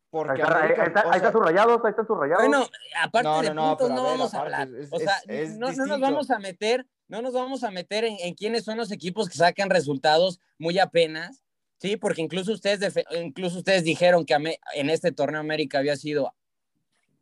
[0.09, 2.43] Porque ahí, está, ahí, están sus rayados, ahí están sus rayados.
[2.43, 2.67] Bueno,
[3.03, 4.69] aparte de puntos no vamos a hablar.
[4.91, 5.21] o sea,
[5.59, 8.77] no, no, nos vamos a meter, no nos vamos a meter en, en, quiénes son
[8.79, 11.43] los equipos que sacan resultados muy apenas,
[11.81, 14.35] sí, porque incluso ustedes, incluso ustedes dijeron que
[14.75, 16.33] en este torneo América había sido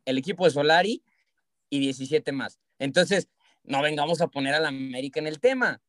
[0.05, 1.03] el equipo de Solari
[1.71, 2.59] y 17 más.
[2.77, 3.29] Entonces,
[3.67, 5.81] no vengamos a poner a la América en el tema.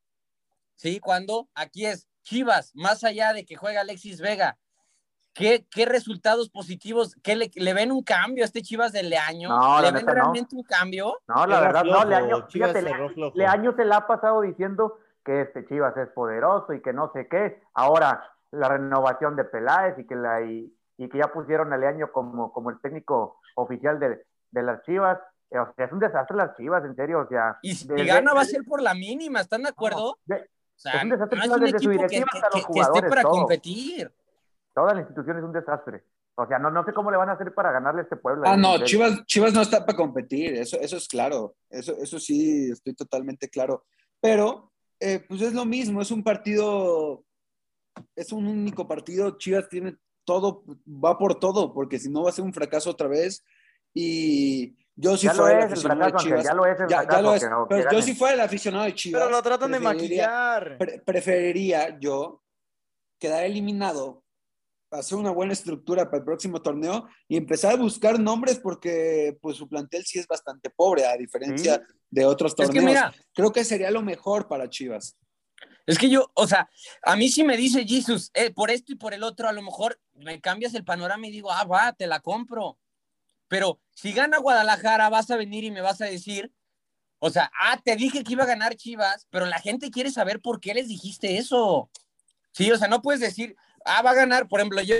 [0.76, 1.00] ¿Sí?
[1.00, 4.58] Cuando aquí es Chivas, más allá de que juega Alexis Vega,
[5.32, 7.16] ¿qué, qué resultados positivos?
[7.22, 9.48] ¿Qué le, le, ven un cambio a este Chivas de Leaño?
[9.48, 11.18] No, ¿Le ven realmente un cambio?
[11.28, 12.82] No, la verdad, no, Leaño, fíjate,
[13.34, 17.28] Leaño se la ha pasado diciendo que este Chivas es poderoso y que no sé
[17.28, 17.62] qué.
[17.74, 22.52] Ahora, la renovación de Peláez y que, la, y, que ya pusieron a Leaño como,
[22.52, 25.18] como el técnico oficial de, de las Chivas,
[25.50, 27.20] o sea, es un desastre las chivas, en serio.
[27.20, 30.10] O sea, y si gana va a ser por la mínima, ¿están de acuerdo?
[30.10, 30.18] o
[30.74, 33.00] sea, es un desastre no es desde su directiva que, hasta los jugadores.
[33.00, 34.12] Que esté para competir.
[34.74, 36.04] Toda la institución es un desastre.
[36.38, 38.42] O sea, no, no sé cómo le van a hacer para ganarle a este pueblo.
[38.44, 41.56] Ah, no, Chivas, Chivas no está para competir, eso, eso es claro.
[41.70, 43.86] Eso, eso sí, estoy totalmente claro.
[44.20, 47.24] Pero, eh, pues es lo mismo, es un partido,
[48.14, 49.38] es un único partido.
[49.38, 53.08] Chivas tiene todo, va por todo, porque si no va a ser un fracaso otra
[53.08, 53.42] vez.
[53.94, 56.44] Y, yo sí fuera el aficionado de Chivas.
[56.44, 57.46] Ya lo es, el ya, ya lo es.
[57.68, 59.20] pero yo sí fuera el aficionado de Chivas.
[59.20, 60.78] Pero lo tratan de maquillar.
[61.04, 62.42] preferiría yo
[63.18, 64.24] quedar eliminado,
[64.90, 69.56] hacer una buena estructura para el próximo torneo y empezar a buscar nombres porque pues
[69.56, 72.74] su plantel sí es bastante pobre a diferencia de otros torneos.
[72.74, 75.18] Es que mira, Creo que sería lo mejor para Chivas.
[75.86, 76.68] Es que yo, o sea,
[77.02, 79.62] a mí sí me dice Jesus, eh, por esto y por el otro, a lo
[79.62, 82.78] mejor me cambias el panorama y digo, ah, va, te la compro.
[83.48, 86.52] Pero si gana Guadalajara, vas a venir y me vas a decir,
[87.18, 90.40] o sea, ah, te dije que iba a ganar Chivas, pero la gente quiere saber
[90.40, 91.90] por qué les dijiste eso.
[92.52, 94.96] Sí, o sea, no puedes decir, ah, va a ganar, por ejemplo, yo,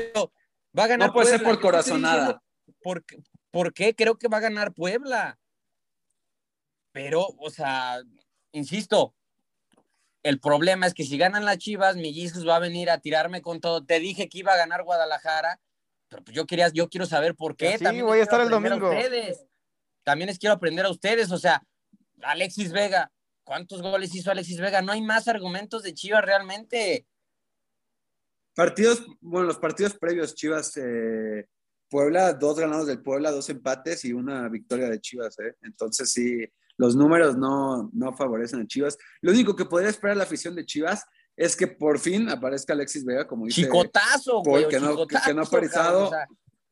[0.77, 1.09] va a ganar.
[1.09, 2.43] No puede ser por corazonada.
[2.83, 3.05] ¿por,
[3.51, 3.95] ¿Por qué?
[3.95, 5.39] Creo que va a ganar Puebla.
[6.93, 8.01] Pero, o sea,
[8.53, 9.15] insisto,
[10.23, 13.43] el problema es que si ganan las Chivas, mi Jesus va a venir a tirarme
[13.43, 13.85] con todo.
[13.85, 15.61] Te dije que iba a ganar Guadalajara
[16.09, 17.79] pero pues yo quería, yo quiero saber por qué.
[17.79, 18.91] Sí, También voy a estar el domingo.
[20.05, 21.65] También les quiero aprender a ustedes, o sea,
[22.23, 23.11] Alexis Vega,
[23.43, 24.81] ¿cuántos goles hizo Alexis Vega?
[24.81, 27.07] No hay más argumentos de Chivas realmente.
[28.55, 31.49] Partidos, bueno, los partidos previos, Chivas, eh,
[31.91, 35.57] Puebla, dos ganados del Puebla, dos empates y una victoria de Chivas, ¿eh?
[35.63, 36.47] Entonces sí,
[36.77, 38.97] los números no, no favorecen a Chivas.
[39.21, 41.05] Lo único que podría esperar la afición de Chivas
[41.37, 43.63] es que por fin aparezca Alexis Vega, como dice.
[43.63, 44.67] Chicotazo, güey.
[44.69, 46.11] Que, no, que, no ha aparecido.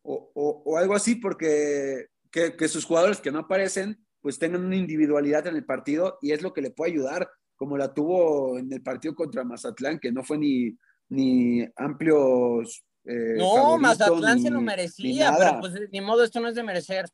[0.02, 4.64] o, o, o, algo así, porque que, que, sus jugadores que no aparecen, pues tengan
[4.64, 8.58] una individualidad en el partido y es lo que le puede ayudar, como la tuvo
[8.58, 10.76] en el partido contra Mazatlán, que no fue ni,
[11.10, 12.84] ni amplios.
[13.04, 17.06] Eh, no, Mazatlán se lo merecía, pero pues ni modo, esto no es de merecer.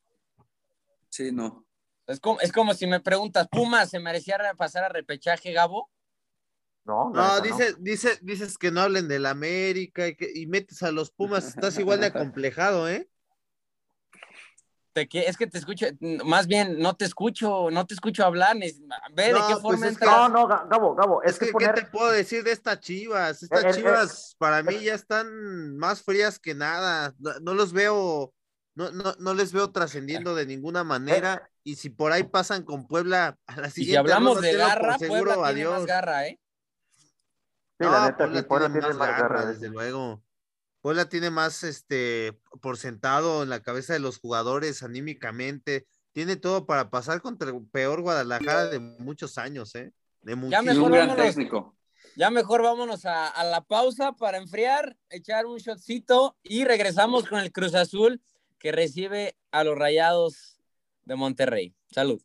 [1.08, 1.66] Sí, no.
[2.06, 5.90] Es como, es como si me preguntas, ¿Puma se merecía pasar a repechaje, Gabo?
[6.90, 10.90] No, no, dice, Dice, dices que no hablen del América y, que, y metes a
[10.90, 13.08] los Pumas, estás igual de acomplejado, ¿eh?
[14.92, 15.86] Te, es que te escucho,
[16.24, 20.28] más bien no te escucho, no te escucho hablar, ve de qué pues forma No,
[20.28, 23.40] no, Gabo, Gabo, es, que, ¿qué te puedo decir de estas chivas?
[23.44, 28.34] Estas eh, eh, chivas para mí ya están más frías que nada, no, los veo
[28.74, 31.48] no, no, no les veo trascendiendo de ninguna manera.
[31.62, 33.90] Y si por ahí pasan con Puebla a la siguiente.
[33.90, 35.78] Y si hablamos de garra, seguro, Puebla tiene adiós.
[35.78, 36.40] más garra, ¿eh?
[37.80, 39.52] Sí, No, la neta, Puebla sí, Puebla tiene tiene más más garra, garra.
[39.52, 40.22] desde luego.
[40.82, 45.86] Puebla tiene más este por sentado en la cabeza de los jugadores anímicamente.
[46.12, 49.92] Tiene todo para pasar contra el peor Guadalajara de muchos años, ¿eh?
[50.20, 51.34] De Ya mejor un gran vámonos.
[51.34, 51.74] técnico.
[52.16, 57.38] Ya mejor vámonos a, a la pausa para enfriar, echar un shotcito y regresamos con
[57.40, 58.20] el Cruz Azul
[58.58, 60.60] que recibe a los Rayados
[61.04, 61.74] de Monterrey.
[61.90, 62.20] Salud.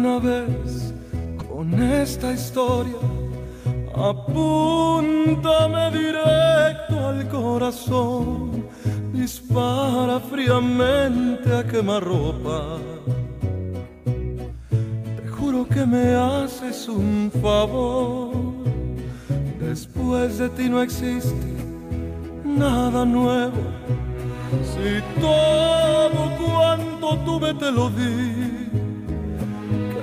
[0.00, 0.94] Una vez
[1.46, 3.00] con esta historia.
[3.94, 8.64] Apúntame directo al corazón.
[9.12, 12.78] Dispara fríamente a quemarropa.
[15.18, 18.30] Te juro que me haces un favor.
[19.60, 21.50] Después de ti no existe
[22.44, 23.62] nada nuevo.
[24.70, 28.49] Si todo cuanto tuve te lo di,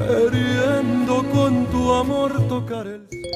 [0.08, 3.28] queriendo con tu amor tocar el cielo.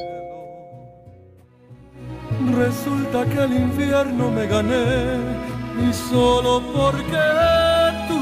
[2.56, 5.16] Resulta que el infierno me gané
[5.86, 7.26] y solo porque
[8.08, 8.20] tú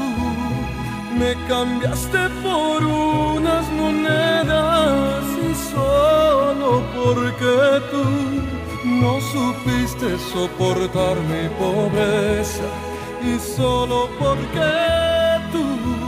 [1.19, 7.55] me cambiaste por unas monedas y solo porque
[7.91, 8.03] tú
[9.01, 12.67] no supiste soportar mi pobreza
[13.23, 14.69] y solo porque
[15.51, 16.00] tú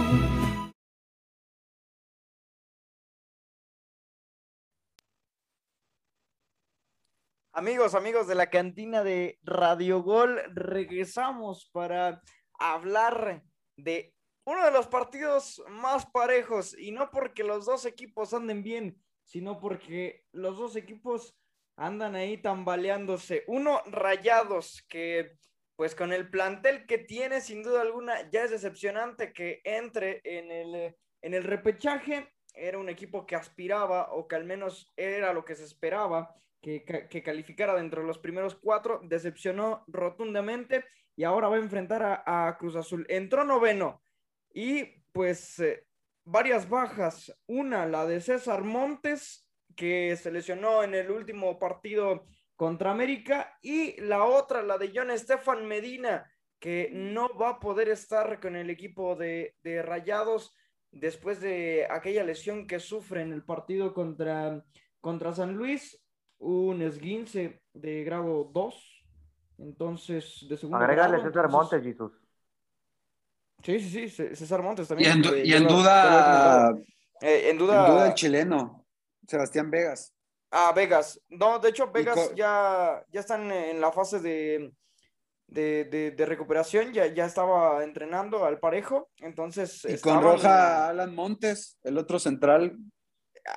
[7.56, 12.20] Amigos, amigos de la cantina de Radio Gol, regresamos para
[12.58, 13.43] hablar
[13.78, 18.99] de uno de los partidos más parejos y no porque los dos equipos anden bien,
[19.24, 21.38] sino porque los dos equipos
[21.78, 23.43] andan ahí tambaleándose.
[23.45, 25.38] Uno, Rayados, que
[25.76, 30.49] pues con el plantel que tiene, sin duda alguna, ya es decepcionante que entre en
[30.49, 32.34] el, en el repechaje.
[32.56, 36.84] Era un equipo que aspiraba, o que al menos era lo que se esperaba, que,
[36.84, 39.01] ca- que calificara dentro de los primeros cuatro.
[39.03, 40.86] Decepcionó rotundamente
[41.16, 43.05] y ahora va a enfrentar a, a Cruz Azul.
[43.09, 44.01] Entró noveno
[44.51, 45.86] y pues eh,
[46.24, 47.38] varias bajas.
[47.45, 53.99] Una, la de César Montes, que se lesionó en el último partido contra América, y
[53.99, 58.70] la otra, la de John Estefan Medina, que no va a poder estar con el
[58.70, 60.55] equipo de, de Rayados
[60.91, 64.64] después de aquella lesión que sufre en el partido contra,
[65.01, 66.03] contra San Luis,
[66.43, 69.05] un esguince de grado 2,
[69.59, 72.11] entonces de segundo Agrégale grado, César entonces- Montes, Jesús.
[73.63, 75.11] Sí, sí, sí, César Montes Y también.
[75.13, 76.71] en, du- que y en duda.
[77.21, 78.85] Eh, en en duda, duda el chileno,
[79.27, 80.13] Sebastián Vegas.
[80.51, 81.19] Ah, Vegas.
[81.29, 84.73] No, de hecho, Vegas ya, ya están en la fase de,
[85.47, 91.15] de, de- de recuperación, ya, ya estaba entrenando al parejo, entonces Y con Roja Alan
[91.15, 92.77] Montes, el otro central.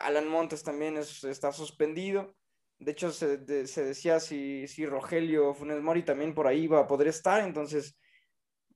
[0.00, 2.34] Alan Montes también es- está suspendido.
[2.78, 6.80] De hecho, se, de- se decía si, si Rogelio Funes Mori también por ahí va
[6.80, 7.98] a poder estar, entonces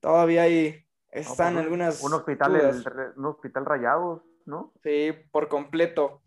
[0.00, 0.72] todavía ahí
[1.12, 2.86] No, están pues, un- algunas Un hospital, dudas.
[2.86, 4.72] el- un hospital rayados, ¿no?
[4.82, 6.22] Sí, por completo.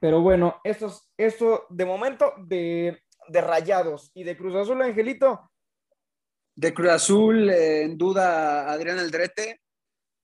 [0.00, 5.50] Pero bueno, esto, es- esto de momento de, de Rayados y de Cruz Azul, Angelito.
[6.54, 9.60] De Cruz Azul, eh, en duda Adrián Aldrete.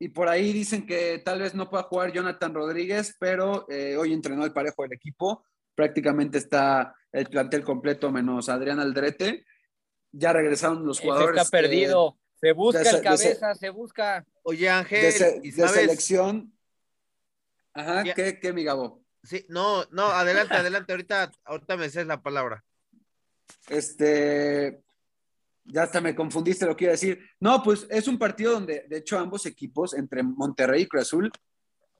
[0.00, 4.12] Y por ahí dicen que tal vez no pueda jugar Jonathan Rodríguez, pero eh, hoy
[4.12, 5.44] entrenó el parejo del equipo.
[5.74, 9.44] Prácticamente está el plantel completo menos Adrián Aldrete.
[10.12, 11.40] Ya regresaron los Ese jugadores.
[11.42, 12.18] está perdido.
[12.40, 14.24] Se busca de se- el de se- cabeza, se busca.
[14.42, 15.72] Oye, Ángel, de, se- ¿y de sabes?
[15.80, 16.52] selección.
[17.72, 19.02] Ajá, Ya- ¿qué, qué, mi Gabo?
[19.22, 22.62] Sí, no, no, adelante, adelante, ahorita, ahorita me cedes la palabra.
[23.68, 24.82] Este,
[25.64, 27.18] ya hasta me confundiste lo que iba a decir.
[27.40, 31.32] No, pues es un partido donde, de hecho, ambos equipos, entre Monterrey y Cruz Azul,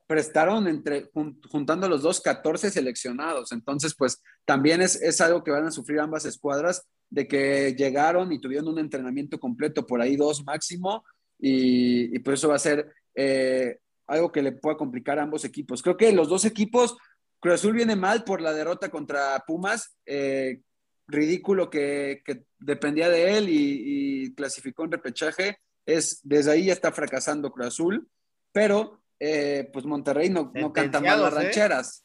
[0.07, 3.53] prestaron entre, jun- juntando los dos, 14 seleccionados.
[3.53, 8.33] Entonces, pues también es, es algo que van a sufrir ambas escuadras, de que llegaron
[8.33, 11.05] y tuvieron un entrenamiento completo, por ahí dos máximo,
[11.39, 15.45] y, y pues eso va a ser eh, algo que le pueda complicar a ambos
[15.45, 15.83] equipos.
[15.83, 16.97] Creo que los dos equipos,
[17.41, 20.61] Cruz Azul viene mal por la derrota contra Pumas, eh,
[21.07, 26.73] ridículo que, que dependía de él y, y, clasificó en repechaje, es desde ahí ya
[26.73, 28.09] está fracasando Cruz Azul,
[28.53, 31.37] pero eh, pues Monterrey no, no canta mal las ¿eh?
[31.37, 32.05] rancheras.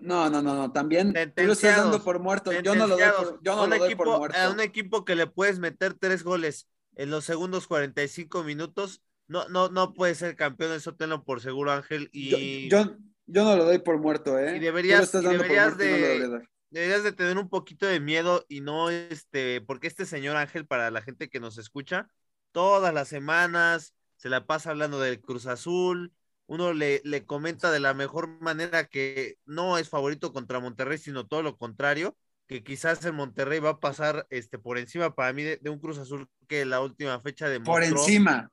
[0.00, 2.52] No, no, no, no, también tú lo estás dando por muerto.
[2.52, 4.38] Yo no lo doy por, yo no lo doy por muerto.
[4.38, 9.48] A un equipo que le puedes meter tres goles en los segundos 45 minutos, no,
[9.48, 12.10] no, no puede ser campeón, eso tenlo por seguro, Ángel.
[12.12, 12.68] Y...
[12.68, 12.96] Yo,
[13.26, 14.56] yo, no lo doy por muerto, ¿eh?
[14.56, 19.86] Y deberías, deberías de, deberías de tener un poquito de miedo y no, este, porque
[19.86, 22.08] este señor Ángel, para la gente que nos escucha,
[22.52, 26.12] todas las semanas se la pasa hablando del Cruz Azul,
[26.50, 31.28] uno le, le comenta de la mejor manera que no es favorito contra Monterrey, sino
[31.28, 32.16] todo lo contrario,
[32.48, 35.98] que quizás el Monterrey va a pasar este, por encima para mí de, un Cruz
[35.98, 38.50] Azul que la última fecha de Por encima.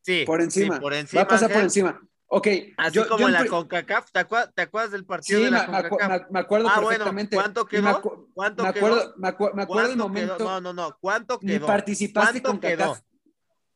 [0.00, 0.80] Sí, por encima.
[0.80, 1.20] por encima.
[1.20, 2.00] Va a pasar por encima.
[2.28, 2.48] Ok.
[2.78, 6.30] Así como en la CONCACAF, ¿te acuerdas, del partido sí, de la me, CONCACAF?
[6.30, 7.36] me acuerdo ah, perfectamente.
[7.36, 7.82] Bueno, ¿Cuánto quedó?
[7.82, 10.38] Me, ¿Cuánto me acuerdo, Me, acuerdo el momento.
[10.38, 10.48] Quedó?
[10.48, 10.96] No, no, no.
[10.98, 11.66] ¿Cuánto quedó?
[11.66, 12.96] Participaste ¿Cuánto con quedó?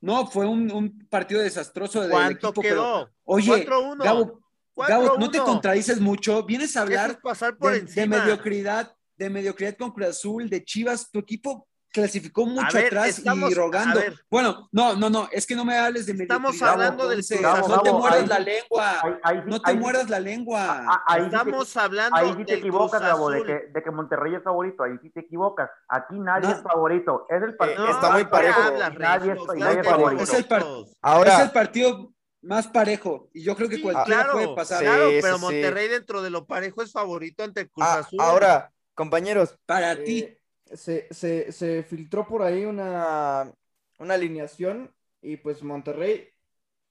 [0.00, 3.04] No, fue un, un partido desastroso de ¿Cuánto equipo, quedó?
[3.04, 4.04] Pero, oye, 4-1.
[4.04, 4.40] Gabo,
[4.76, 6.44] Gabo, no te contradices mucho.
[6.44, 8.16] Vienes a hablar es pasar por de, encima.
[8.16, 11.10] de mediocridad, de mediocridad con Cruz Azul, de Chivas.
[11.10, 14.00] Tu equipo clasificó mucho ver, atrás estamos, y rogando.
[14.30, 17.68] Bueno, no, no, no, es que no me hables de Estamos hablando del Entonces, Gabo,
[17.68, 19.00] no te mueras la lengua.
[19.02, 21.02] Ahí- ahí sí- no te ahí mueras la lengua.
[21.06, 23.46] Ahí sí te- Estamos hablando Ahí sí te del equivocas, Cruz Gabo, de Azul.
[23.46, 24.82] que, de que Monterrey es favorito.
[24.84, 25.70] Ahí sí te equivocas.
[25.88, 26.54] Aquí nadie No.
[26.54, 27.26] es favorito.
[27.28, 27.84] Es el partido.
[27.86, 28.60] No, está muy ¿qué parejo.
[28.62, 30.22] hablas, Nadie es- nadie favorito.
[30.22, 30.64] Es el par-
[31.02, 32.12] Ahora, es el partido
[32.42, 34.80] más parejo y yo creo que Sí, cualquiera claro, puede pasar.
[34.82, 35.40] claro, Sí, pero sí.
[35.42, 38.20] Monterrey dentro de lo parejo es favorito ante Cruz ah, Azul.
[38.20, 40.37] ahora, compañeros, Para eh, ti.
[40.74, 43.52] Se, se, se filtró por ahí una,
[43.98, 46.28] una alineación y pues Monterrey,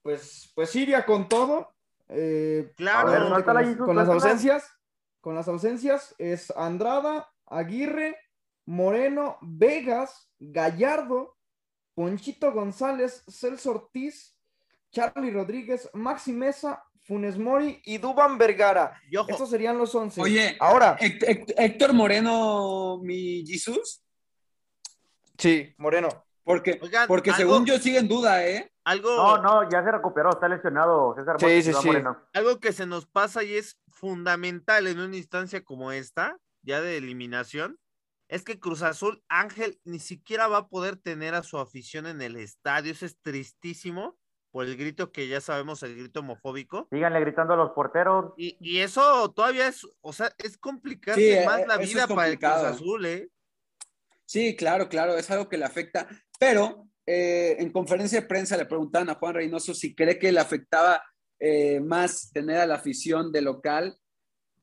[0.02, 1.74] pues, pues iría con todo.
[2.08, 3.10] eh, Claro.
[3.10, 4.70] Ver, con, las, con ausencias,
[5.20, 8.16] con las ausencias es Andrada, Aguirre,
[8.66, 11.36] Moreno, Vegas, Gallardo,
[11.94, 14.36] Ponchito González, Celso Ortiz,
[14.92, 19.00] Charlie Rodríguez, Maxi Mesa, Funes Mori y Duban Vergara.
[19.10, 20.20] Y ojo, Estos serían los 11.
[20.20, 24.02] Oye, ahora, Héct- Héct- Héctor Moreno, mi Jesús,
[25.38, 26.08] sí, Moreno.
[26.44, 28.70] porque, Oigan, porque algo- según yo sigue en duda, ¿eh?
[28.84, 30.30] algo, No, no, ya se recuperó.
[30.30, 31.86] Está lesionado César Sí, sí, sí.
[31.86, 32.18] Moreno.
[32.34, 36.98] algo que se nos pasa y es fundamental en una instancia como esta, ya de
[36.98, 37.78] eliminación,
[38.28, 42.20] es que Cruz Azul, Ángel, ni siquiera va a poder tener a su afición en
[42.20, 42.92] el estadio.
[42.92, 44.18] Eso es tristísimo
[44.50, 46.88] por el grito que ya sabemos, el grito homofóbico.
[46.90, 48.32] Síganle gritando a los porteros.
[48.36, 52.28] Y, y eso todavía es, o sea, es complicarse Sí, más eh, la vida para
[52.28, 52.66] el Cruz complicado.
[52.66, 53.28] Azul, ¿eh?
[54.24, 56.08] Sí, claro, claro, es algo que le afecta.
[56.38, 60.40] Pero eh, en conferencia de prensa le preguntaban a Juan Reynoso si cree que le
[60.40, 61.02] afectaba
[61.38, 63.96] eh, más tener a la afición de local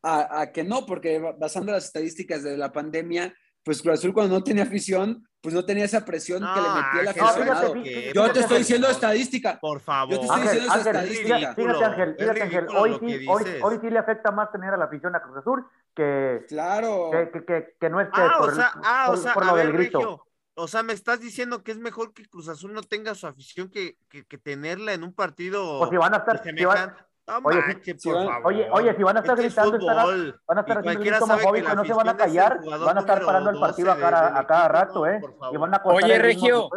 [0.04, 3.34] a, a que no, porque basando las estadísticas de la pandemia,
[3.64, 7.02] pues Cruz Azul cuando no tenía afición, pues no tenía esa presión que le metía
[7.02, 7.74] el aficionado.
[7.74, 9.60] fíjate, fíjate, Yo te estoy diciendo estadística.
[9.60, 10.14] Por favor.
[10.14, 11.54] Yo te estoy Ángel, diciendo Ángel, estadística.
[11.56, 13.28] fíjate, Ángel, fíjate, Ángel, hoy sí,
[13.62, 15.66] hoy, sí le afecta más tener a la afición a Cruz Azul
[15.96, 17.10] que, Claro.
[17.12, 19.46] que, que, que, que no esté Ah, por, o sea, ah, o por- sea, por
[19.46, 20.00] lo ver, del grito.
[20.00, 20.26] Regio,
[20.56, 23.70] o sea, me estás diciendo que es mejor que Cruz Azul no tenga su afición
[23.70, 26.96] que, que, que tenerla en un partido Pues si van a estar, si van-.
[27.28, 28.54] No Oye, manches, si por van- favor.
[28.54, 31.00] oye, oye, si van a estar Este es gritando, estará- fútbol, van a estar haciendo
[31.00, 33.68] grito sabe que no se van a es callar, van a estar parando el 12
[33.68, 35.20] partido a cada, a cada rato, ¿eh?
[35.20, 36.70] por Y van a Oye, Regio.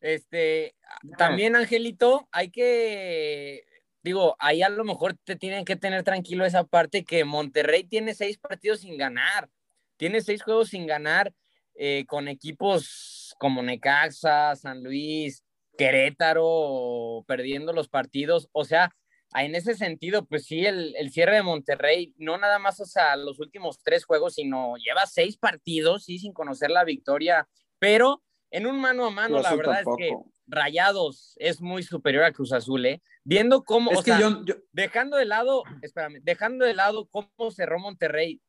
[0.00, 0.74] Este,
[1.16, 3.62] también, Angelito, hay que,
[4.02, 8.14] digo, ahí a lo mejor te tienen que tener tranquilo esa parte que Monterrey tiene
[8.14, 9.48] seis partidos sin ganar,
[9.96, 11.32] tiene seis juegos sin ganar
[11.76, 15.44] eh, con equipos como Necaxa, San Luis,
[15.78, 18.90] Querétaro, perdiendo los partidos, o sea,
[19.34, 23.16] en ese sentido, pues sí, el, el cierre de Monterrey, no nada más, o sea,
[23.16, 28.66] los últimos tres juegos, sino lleva seis partidos, sí, sin conocer la victoria, pero en
[28.66, 30.10] un mano a mano, la verdad es que.
[30.52, 33.00] Rayados es muy superior a Cruz Azul, ¿eh?
[33.22, 37.06] Viendo cómo, Es o que sea, yo, yo- dejando de lado, espérame, dejando de lado
[37.08, 38.40] cómo cerró Monterrey,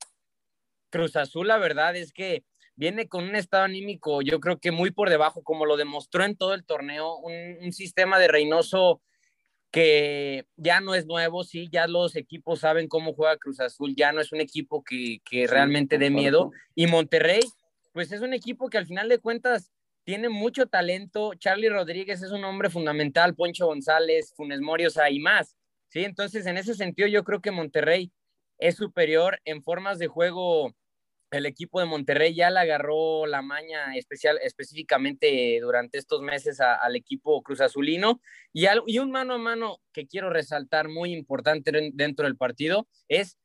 [0.90, 2.44] Cruz Azul, la verdad es que
[2.76, 6.36] viene con un estado anímico, yo creo que muy por debajo, como lo demostró en
[6.36, 9.02] todo el torneo, un, un sistema de Reynoso
[9.72, 14.12] que ya no es nuevo, sí, ya los equipos saben cómo juega Cruz Azul, ya
[14.12, 16.52] no es un equipo que, que realmente dé miedo.
[16.76, 17.42] Y Monterrey,
[17.94, 19.72] pues es un equipo que al final de cuentas
[20.04, 21.34] tiene mucho talento.
[21.36, 25.56] Charlie Rodríguez es un hombre fundamental, Poncho González, Funes Mori, o sea, y más.
[25.88, 28.12] Sí, entonces en ese sentido yo creo que Monterrey
[28.58, 30.74] es superior en formas de juego.
[31.32, 36.96] El equipo de Monterrey ya le agarró la maña especial, específicamente durante estos meses al
[36.98, 38.22] equipo Cruz Azulino.
[38.52, 42.86] Y, y un mano a mano que quiero resaltar muy importante en- dentro del partido
[43.08, 43.38] es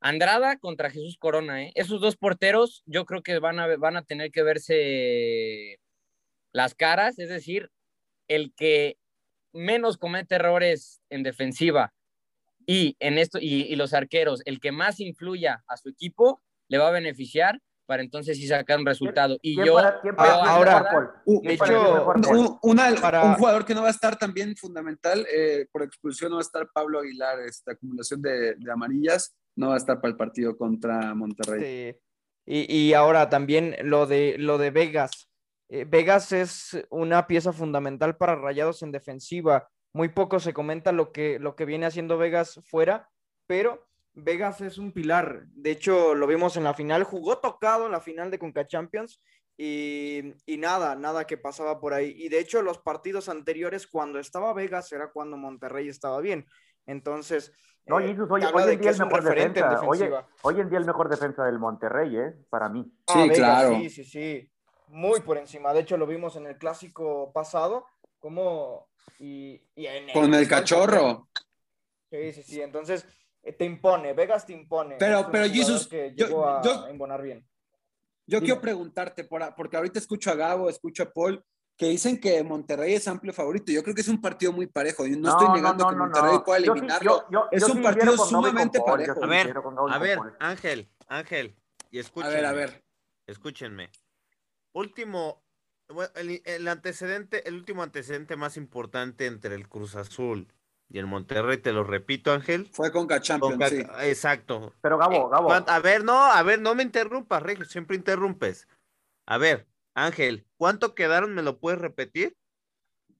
[0.00, 1.72] Andrada contra Jesús Corona, ¿eh?
[1.74, 5.78] Esos dos porteros yo creo que van a, van a tener que verse
[6.52, 7.70] las caras, es decir,
[8.28, 8.98] el que
[9.52, 11.94] menos comete errores en defensiva
[12.66, 16.88] y en esto y, los arqueros, el que más influya a su equipo le va
[16.88, 19.38] a beneficiar para entonces sí sacar un resultado.
[19.40, 20.00] Y yo ahora,
[21.24, 26.30] de hecho, un, un, jugador que no va a estar también fundamental eh, por expulsión
[26.30, 30.10] no va a estar Pablo Aguilar, esta acumulación de, amarillas no va a estar para
[30.10, 31.96] el partido contra Monterrey.
[32.44, 35.28] Y, y, ahora también lo de lo de Vegas.
[35.68, 39.68] Eh, Vegas es una pieza fundamental para Rayados en defensiva.
[39.92, 43.10] Muy poco se comenta lo que, lo que viene haciendo Vegas fuera,
[43.48, 45.44] pero Vegas es un pilar.
[45.48, 49.20] De hecho, lo vimos en la final, jugó tocado en la final de Conca Champions
[49.56, 52.14] y, nada, nada que pasaba por ahí.
[52.16, 56.46] Y de hecho, los partidos anteriores, cuando estaba Vegas, era cuando Monterrey estaba bien.
[56.86, 57.52] Entonces,
[57.86, 58.42] no, eh, hoy,
[58.72, 59.80] en día el mejor defensa.
[60.42, 62.34] Hoy, en día el mejor defensa del Monterrey, ¿eh?
[62.50, 62.84] Para mí.
[63.06, 63.76] sí, claro.
[63.76, 64.50] Sí, sí, sí
[64.88, 65.72] muy por encima.
[65.72, 67.86] De hecho, lo vimos en el clásico pasado,
[68.18, 68.88] como...
[69.18, 69.62] Y,
[70.12, 71.28] Con el cachorro.
[72.10, 72.60] Sí, sí, sí.
[72.60, 73.06] Entonces,
[73.52, 74.96] te impone, Vegas te impone.
[74.98, 77.46] Pero, pero Jesus, yo, a bien.
[78.26, 81.44] Yo quiero preguntarte, porque ahorita escucho a Gabo, escucho a Paul,
[81.76, 83.70] que dicen que Monterrey es amplio favorito.
[83.70, 85.06] Yo creo que es un partido muy parejo.
[85.06, 87.26] Yo no, estoy negando que Monterrey pueda eliminarlo.
[87.50, 89.22] es un partido sumamente parejo.
[89.22, 89.54] A ver,
[89.90, 91.54] a ver, Ángel, Ángel,
[91.90, 92.34] y escúchenme.
[92.34, 92.84] A ver, a ver.
[93.26, 93.90] Escúchenme
[94.76, 95.42] último,
[96.14, 100.48] el, antecedente, el último antecedente más importante entre el Cruz Azul
[100.88, 102.68] y el Monterrey, te lo repito, Ángel.
[102.72, 103.82] Fue con Champions, sí.
[104.02, 104.72] Exacto.
[104.80, 105.52] Pero Gabo, eh, Gabo.
[105.52, 108.68] A ver, no, a ver, no me interrumpas, Regio, siempre interrumpes.
[109.26, 111.34] A ver, Ángel, ¿cuánto quedaron?
[111.34, 112.36] ¿Me lo puedes repetir?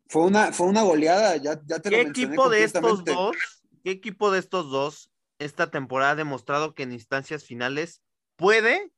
[0.08, 3.36] Fue una, fue una goleada, ya, ya te ¿Qué equipo de estos dos,
[3.82, 8.02] qué equipo de estos dos esta temporada ha demostrado que en instancias finales
[8.36, 8.92] puede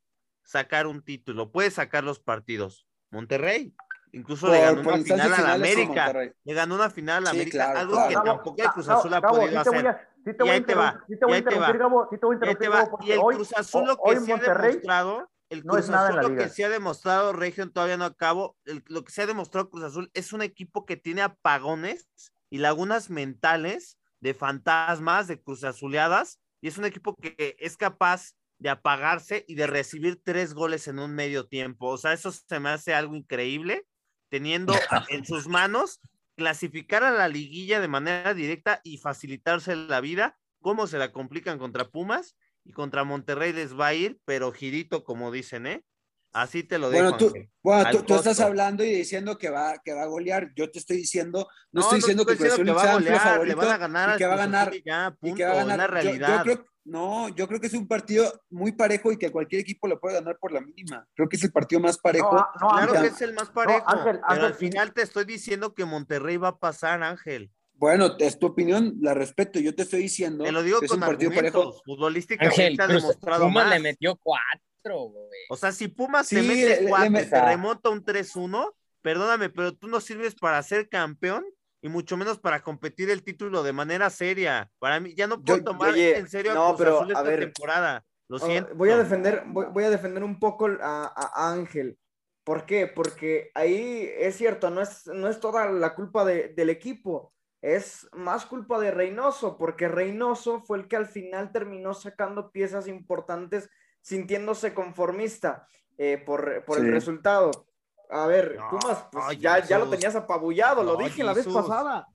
[0.44, 2.86] sacar un título, puede sacar los partidos.
[3.10, 3.74] Monterrey,
[4.12, 6.12] incluso le ganó una final a la América.
[6.44, 9.60] Le ganó una final a la América, algo que tampoco el Cruz Azul ha podido
[9.60, 9.98] hacer.
[10.24, 14.32] y ahí te va, y ahí te va, y el Cruz Azul lo que se
[14.32, 19.04] ha demostrado, el Cruz Azul lo que se ha demostrado, Region todavía no acabo, lo
[19.04, 22.08] que se ha demostrado Cruz Azul es un equipo que tiene apagones
[22.50, 28.34] y lagunas mentales de fantasmas, de Cruz Azuleadas, y es un equipo que es capaz
[28.58, 31.88] de apagarse y de recibir tres goles en un medio tiempo.
[31.88, 33.86] O sea, eso se me hace algo increíble,
[34.28, 34.72] teniendo
[35.08, 36.00] en sus manos
[36.36, 40.38] clasificar a la liguilla de manera directa y facilitarse la vida.
[40.60, 42.36] ¿Cómo se la complican contra Pumas?
[42.64, 45.84] Y contra Monterrey les va a ir, pero girito, como dicen, ¿eh?
[46.32, 47.16] Así te lo digo.
[47.62, 50.52] Bueno, tú, tú, estás hablando y diciendo que va, que va a golear.
[50.54, 53.78] Yo te estoy diciendo, no, estoy diciendo que, que va a golear, le van a
[53.78, 54.72] ganar y que va a ganar.
[54.84, 55.78] Ya, punto, y que va a ganar.
[55.78, 56.44] La realidad.
[56.44, 59.86] Yo, creo, no, yo creo que es un partido muy parejo y que cualquier equipo
[59.88, 61.06] lo puede ganar por la mínima.
[61.14, 62.46] Creo que es el partido más parejo.
[62.58, 63.84] claro que es el más parejo.
[64.04, 67.50] pero al final te estoy diciendo que Monterrey va a pasar, Ángel.
[67.74, 69.60] Bueno, es tu opinión, la respeto.
[69.60, 70.44] Yo te estoy diciendo.
[70.44, 71.74] Te lo digo con un partido parejo.
[71.84, 73.74] Futbolísticamente ha demostrado Pumas más.
[73.74, 75.40] le metió cuatro, güey.
[75.50, 78.72] O sea, si Pumas te mete cuatro, te remonta un 3-1,
[79.02, 81.44] perdóname, pero tú no sirves para ser campeón
[81.80, 84.70] y mucho menos para competir el título de manera seria.
[84.78, 88.04] Para mí, ya no puedo tomar en serio no, pero, esta temporada.
[88.28, 88.74] Lo siento.
[88.74, 91.98] Voy a defender, voy, a defender un poco a, Ángel.
[92.44, 92.86] ¿Por qué?
[92.86, 98.46] Porque ahí es cierto, no es, no es toda la culpa del equipo, es más
[98.46, 103.68] culpa de Reynoso, porque Reynoso fue el que al final terminó sacando piezas importantes
[104.00, 105.66] sintiéndose conformista
[105.98, 107.67] eh, por, el resultado.
[108.10, 112.08] A ver, Pumas, pues ya, ya lo tenías apabullado, lo dije la vez pasada.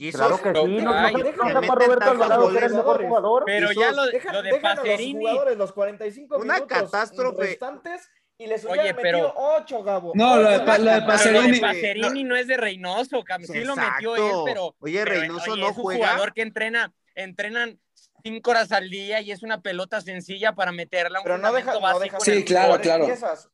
[0.00, 3.42] Y claro que sí, no, no, no, para Roberto Alvarado que eres mejor jugador.
[3.44, 5.14] Pero ya lo, lo de Pacerini.
[5.14, 7.42] Los, jugadores, los 45 una minutos catástrofe.
[7.42, 10.12] restantes y les Oye, pero 8, Gabo.
[10.14, 11.46] No, lo de, lo de Pacerini.
[11.48, 12.36] Lo de Pacerini no.
[12.36, 14.76] es de Reynoso, sí lo metió él, pero.
[14.78, 16.06] Oye, Reynoso no es un juega.
[16.06, 17.80] jugador que entrena, entrenan
[18.22, 21.18] cinco horas al día y es una pelota sencilla para meterla.
[21.18, 23.06] Un pero no deja, no deja Sí, claro, claro.
[23.06, 23.50] Piezas.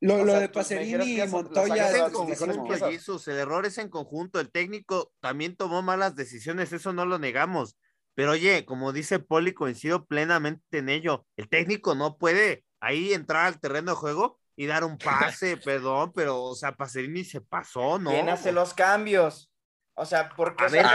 [0.00, 1.90] Lo, lo de Pacerini y Montoya.
[1.90, 4.40] Es el error es en conjunto.
[4.40, 7.76] El técnico también tomó malas decisiones, eso no lo negamos.
[8.14, 11.26] Pero oye, como dice Poli, coincido plenamente en ello.
[11.36, 16.12] El técnico no puede ahí entrar al terreno de juego y dar un pase, perdón,
[16.14, 18.10] pero, o sea, Pacerini se pasó, ¿no?
[18.10, 19.50] ¿Quién hace los cambios?
[19.94, 20.86] O sea, porque a ver,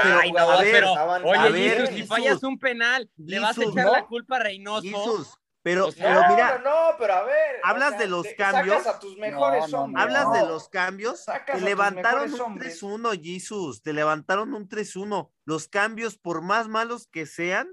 [0.61, 0.93] pero,
[1.23, 5.27] oye, si fallas un penal, le vas a echar la culpa a Reynoso.
[5.65, 8.83] Pero, pero mira, no, pero a ver, hablas de los cambios.
[8.83, 10.03] Sacas a tus mejores hombres.
[10.03, 11.25] Hablas de los cambios.
[11.25, 13.81] te levantaron un 3-1, Jesus.
[13.81, 15.31] Te levantaron un 3-1.
[15.43, 17.67] Los cambios, por más malos que sean,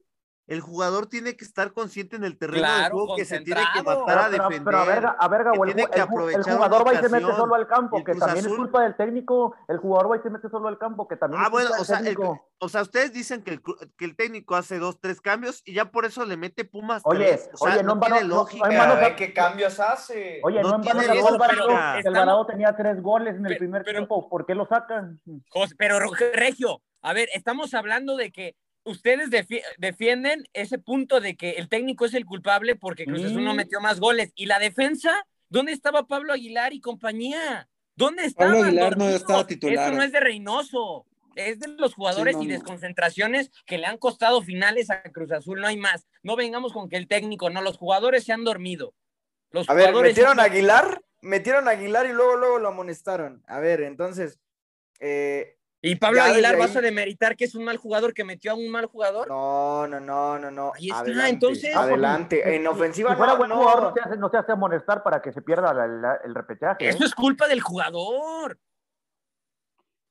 [0.48, 3.62] el jugador tiene que estar consciente en el terreno Claro, de juego que se tiene
[3.74, 4.64] que matar a Pero, defender.
[4.64, 7.36] pero a ver, a ver, Gabo, el, el el jugador va y se mete ocasión.
[7.36, 9.54] solo al campo, Y el que también es culpa del técnico.
[9.68, 11.74] El jugador va y se mete solo al campo, que también Ah, es culpa bueno,
[11.74, 12.48] del o sea, el- técnico.
[12.58, 13.62] o sea, ustedes dicen que el,
[13.96, 17.24] que el técnico hace dos, tres cambios y ya por eso le mete Pumas Oye,
[17.26, 17.50] tres.
[17.54, 18.68] O sea, oye, no no, tiene no- lógica.
[19.08, 20.40] no qué cambios hace.
[20.42, 21.98] Oye, no no, en vano tiene lógica.
[21.98, 24.28] Estamos- Alvarado tenía tres goles en el primer pero- tiempo.
[24.28, 25.20] ¿Por qué lo sacan?
[25.78, 25.98] Pero
[26.34, 31.68] Regio, a ver, estamos hablando de que ustedes defi- defienden ese punto de que el
[31.68, 33.56] técnico es el culpable porque Cruz Azul no Sí.
[33.58, 34.32] metió más goles.
[34.34, 35.26] ¿Y la defensa?
[35.48, 37.68] ¿Dónde estaba Pablo Aguilar y compañía?
[37.94, 38.52] ¿Dónde estaban?
[38.54, 39.20] Pablo Aguilar no dormidos?
[39.22, 39.86] estaba titular.
[39.88, 41.06] Eso no es de Reynoso.
[41.34, 42.52] Es de los jugadores no, y no.
[42.52, 46.06] desconcentraciones que le han costado finales a Cruz Azul, no hay más.
[46.22, 48.94] No vengamos con que el técnico, no, los jugadores se han dormido.
[49.50, 53.42] Los A ver, metieron a Aguilar, metieron a Aguilar y luego, luego lo amonestaron.
[53.46, 54.40] A ver, entonces,
[55.00, 58.52] eh, Y Pablo Ya Aguilar, ¿vas a demeritar que es un mal jugador que metió
[58.52, 59.26] a un mal jugador?
[59.26, 60.72] no, no, no, no, no.
[60.76, 61.74] Ahí está, adelante, entonces.
[61.74, 62.54] Adelante.
[62.54, 65.20] En Si- ofensiva si fuera no, buen jugador, no se, hace, no hace amonestar para
[65.20, 66.84] que se pierda la- la- el repechaje.
[66.86, 66.88] ¿eh?
[66.90, 68.60] Eso es culpa del jugador.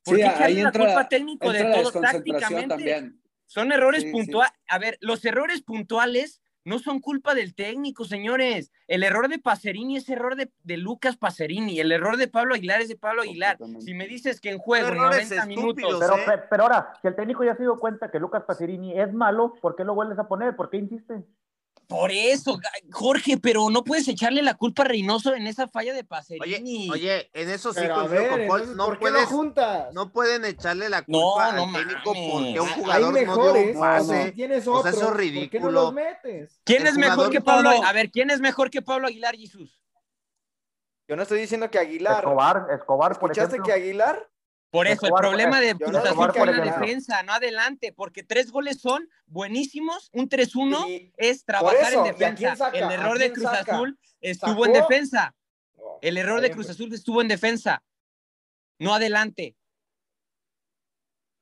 [0.04, 2.68] ¿Por Sí, qué ahí entra, culpa técnico de entra todo tácticamente?
[2.68, 3.22] también.
[3.46, 4.12] Son errores Sí, sí.
[4.14, 4.52] puntuales.
[4.68, 8.72] A ver, los errores puntuales no son culpa del técnico, señores.
[8.88, 11.80] El error de Pacerini es error de, de Lucas Pacerini.
[11.80, 13.58] El error de Pablo Aguilar es de Pablo Aguilar.
[13.80, 15.70] Si me dices que en juego, en Errores 90 minutos.
[15.84, 16.24] estúpidos, Pero, ¿eh?
[16.38, 19.54] pe- pero ahora, si el técnico ya se dio cuenta que Lucas Pacerini es malo,
[19.62, 20.56] ¿por qué lo vuelves a poner?
[20.56, 21.24] ¿Por qué insiste?
[21.92, 22.58] Por eso,
[22.90, 26.90] Jorge, pero no puedes echarle la culpa a Reynoso en esa falla de Pacerini.
[26.90, 29.94] oye, en eso sí No ¿por puedes, juntas?
[29.94, 32.32] no pueden echarle la No, culpa no al técnico mames.
[32.32, 34.24] porque un Hay- jugador Hay no dio mejores, un pase.
[34.26, 35.72] si tienes O sea, otros, eso es ¿por qué no ridículo.
[35.72, 36.62] los metes?
[36.64, 37.72] ¿Quién el es mejor que Pablo?
[37.72, 37.88] No, no.
[37.88, 39.78] A ver, ¿quién es mejor que Pablo Aguilar, Jesús?
[41.10, 42.20] Yo no estoy diciendo que Aguilar.
[42.24, 43.66] Escobar, Escobar, por ¿Escuchaste ejemplo.
[43.66, 44.30] que Aguilar?
[44.72, 48.80] Por eso, el problema de Cruz Azul fue la defensa, no adelante, porque tres goles
[48.80, 52.70] son buenísimos, un 3-1 Y- es trabajar eso, ¿y en defensa.
[52.74, 53.76] El ¿A error de Cruz saca?
[53.76, 54.66] Azul estuvo ¿Sacó?
[54.66, 55.36] en defensa.
[56.02, 56.70] El error de Cruz.
[56.70, 57.84] Azul estuvo en defensa,
[58.80, 59.58] no adelante.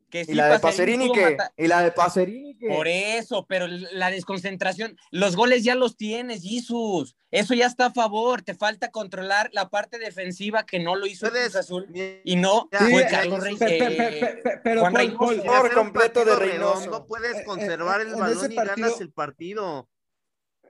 [0.09, 2.55] Que ¿Y la de Pacerini matar- ¿Y la de Pacerini?
[2.55, 7.15] Por eso, pero la desconcentración, los goles ya los tienes, Jesús.
[7.31, 8.41] Eso ya está a favor.
[8.41, 11.87] Te falta controlar la parte defensiva que no lo hizo el Puedes- Cruz Azul
[12.23, 13.55] y no Ya, fue Sí, Carlos pe- Rey.
[13.57, 15.25] pe- pe- eh, pe- pe- pero Juan Reynoso.
[15.63, 16.79] Un completo de Reynoso.
[16.79, 19.89] redondo, puedes Eh, eh, conservar eh, el balón y partido- ganas el partido.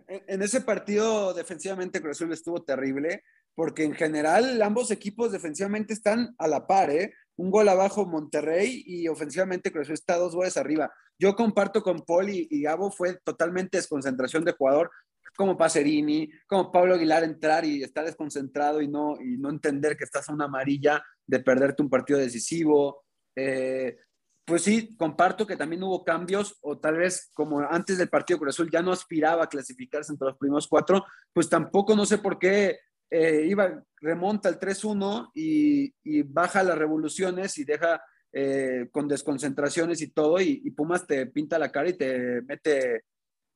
[0.07, 3.23] En en ese partido defensivamente Cruz Azul estuvo terrible,
[3.55, 7.13] porque en general ambos equipos defensivamente están a la par, ¿eh?
[7.39, 10.91] Un gol abajo Monterrey y ofensivamente Cruz está dos goles arriba.
[11.17, 14.91] Yo comparto con Paul y, y Gabo, fue totalmente desconcentración de jugador,
[15.37, 20.03] como Pacerini, como Pablo Aguilar entrar y estar desconcentrado y no, y no entender que
[20.03, 23.05] estás a una amarilla de perderte un partido decisivo.
[23.37, 23.97] Eh,
[24.43, 28.55] pues sí, comparto que también hubo cambios, o tal vez como antes del partido Cruz
[28.55, 32.37] Azul ya no aspiraba a clasificarse entre los primeros cuatro, pues tampoco no sé por
[32.37, 32.79] qué
[33.09, 38.01] eh, iba, remonta el 3-1 y, y baja las revoluciones y deja
[38.31, 43.03] eh, con desconcentraciones y todo, y, y Pumas te pinta la cara y te mete,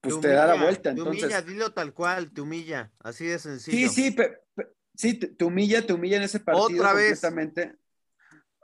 [0.02, 0.84] pues te, da la vuelta.
[0.84, 2.92] Te Entonces, humilla, dilo tal cual, te humilla.
[3.00, 3.90] Así de sencillo.
[3.90, 6.82] Sí, sí, pe- pe- sí, te, te humilla, te humilla en ese partido.
[6.82, 7.22] Otra vez.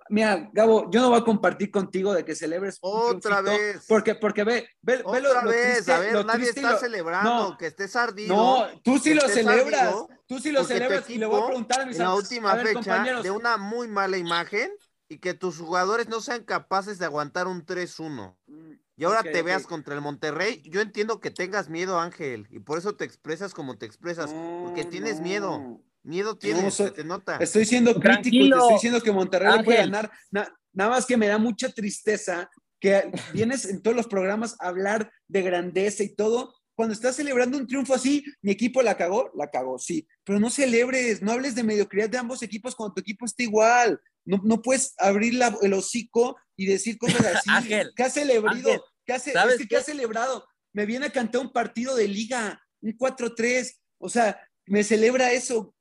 [0.09, 3.85] Mira, Gabo, yo no voy a compartir contigo de que celebres Otra vez.
[3.87, 6.59] Porque, porque ve, ve, ve lo, Otra lo vez, triste, a ver, lo nadie triste
[6.61, 8.35] está lo- celebrando no, que estés ardido.
[8.35, 11.81] No, tú sí lo celebras, ardido, tú sí lo celebras y le voy a preguntar
[11.81, 14.71] a mis en la última ver, fecha de una muy mala imagen
[15.07, 18.37] y que tus jugadores no sean capaces de aguantar un 3-1.
[18.47, 20.61] Mm, Y ahora te veas contra el Monterrey.
[20.65, 24.33] Yo entiendo que tengas miedo, Ángel, y por eso te expresas como te expresas,
[24.63, 25.23] porque tienes no.
[25.23, 25.81] miedo.
[26.09, 27.37] Miedo tienes, soy- se te nota.
[27.37, 29.91] Estoy siendo crítico Tranquilo, te estoy diciendo que Monterrey le puede Ángel.
[29.91, 30.11] ganar.
[30.31, 32.49] Na- nada más que me da mucha tristeza
[32.79, 36.55] que vienes en todos los programas a hablar de grandeza y todo.
[36.75, 40.07] Cuando estás celebrando un triunfo así, mi equipo la cagó, la cagó, sí.
[40.23, 43.99] Pero no celebres, no hables de mediocridad de ambos equipos cuando tu equipo está igual.
[44.25, 47.49] No, no puedes abrir la- el hocico y decir cosas así.
[47.51, 48.57] Ángel, ¿Qué has celebrado?
[48.57, 49.67] Ángel, ¿Qué ¿sabes es que, qué?
[49.67, 50.45] ¿qué has celebrado?
[50.73, 53.75] Me viene a cantar un partido de liga, un 4-3.
[53.99, 55.75] O sea, me celebra eso.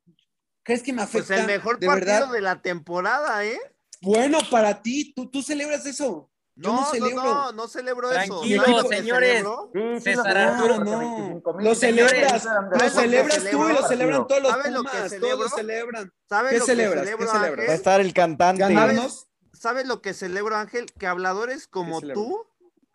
[0.69, 1.41] ¿Crees que me Pues afecta?
[1.41, 2.31] el mejor de partido verdad?
[2.31, 3.59] de la temporada, ¿eh?
[4.03, 6.29] Bueno, para ti, tú, tú celebras eso.
[6.53, 7.23] Yo no, No, no, celebro.
[7.23, 8.35] no, no celebro eso.
[8.41, 9.29] Tranquilo, ¿Sabes lo que señores.
[9.29, 9.71] celebro?
[9.73, 10.99] Sí, sí, César lo celebro, Arturo, porque no.
[10.99, 15.19] 25,000 Lo celebras, lo celebras tú y lo celebran todos los ¿Sabes lo que Pumas,
[15.19, 16.13] todos lo celebran.
[16.29, 17.03] ¿Sabes ¿Qué lo celebras?
[17.05, 17.57] que ¿Qué celebro, celebras?
[17.57, 17.75] Va a Ángel?
[17.75, 18.61] estar el cantante.
[18.61, 19.27] ¿Ganarnos?
[19.53, 20.85] ¿Sabes lo que celebro, Ángel?
[20.99, 22.45] Que habladores como tú,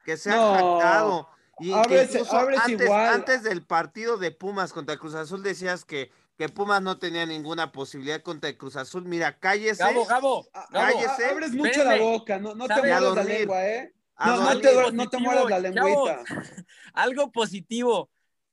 [0.04, 0.52] que se han No.
[0.78, 1.28] jactado.
[1.58, 3.08] Y que antes, igual.
[3.14, 7.70] antes del partido de Pumas contra Cruz Azul decías que, que Pumas no tenía ninguna
[7.70, 9.04] posibilidad contra el Cruz Azul.
[9.04, 9.82] Mira, cállese.
[9.84, 11.26] Gabo, Gabo, Ah, Cállese.
[11.26, 13.92] Abres mucho la boca, no, no te A la lengua, ¿eh?
[14.18, 16.24] No, no, te, no positivo, te mueras la lengüita.
[16.24, 16.28] chavos.
[16.94, 18.10] Algo positivo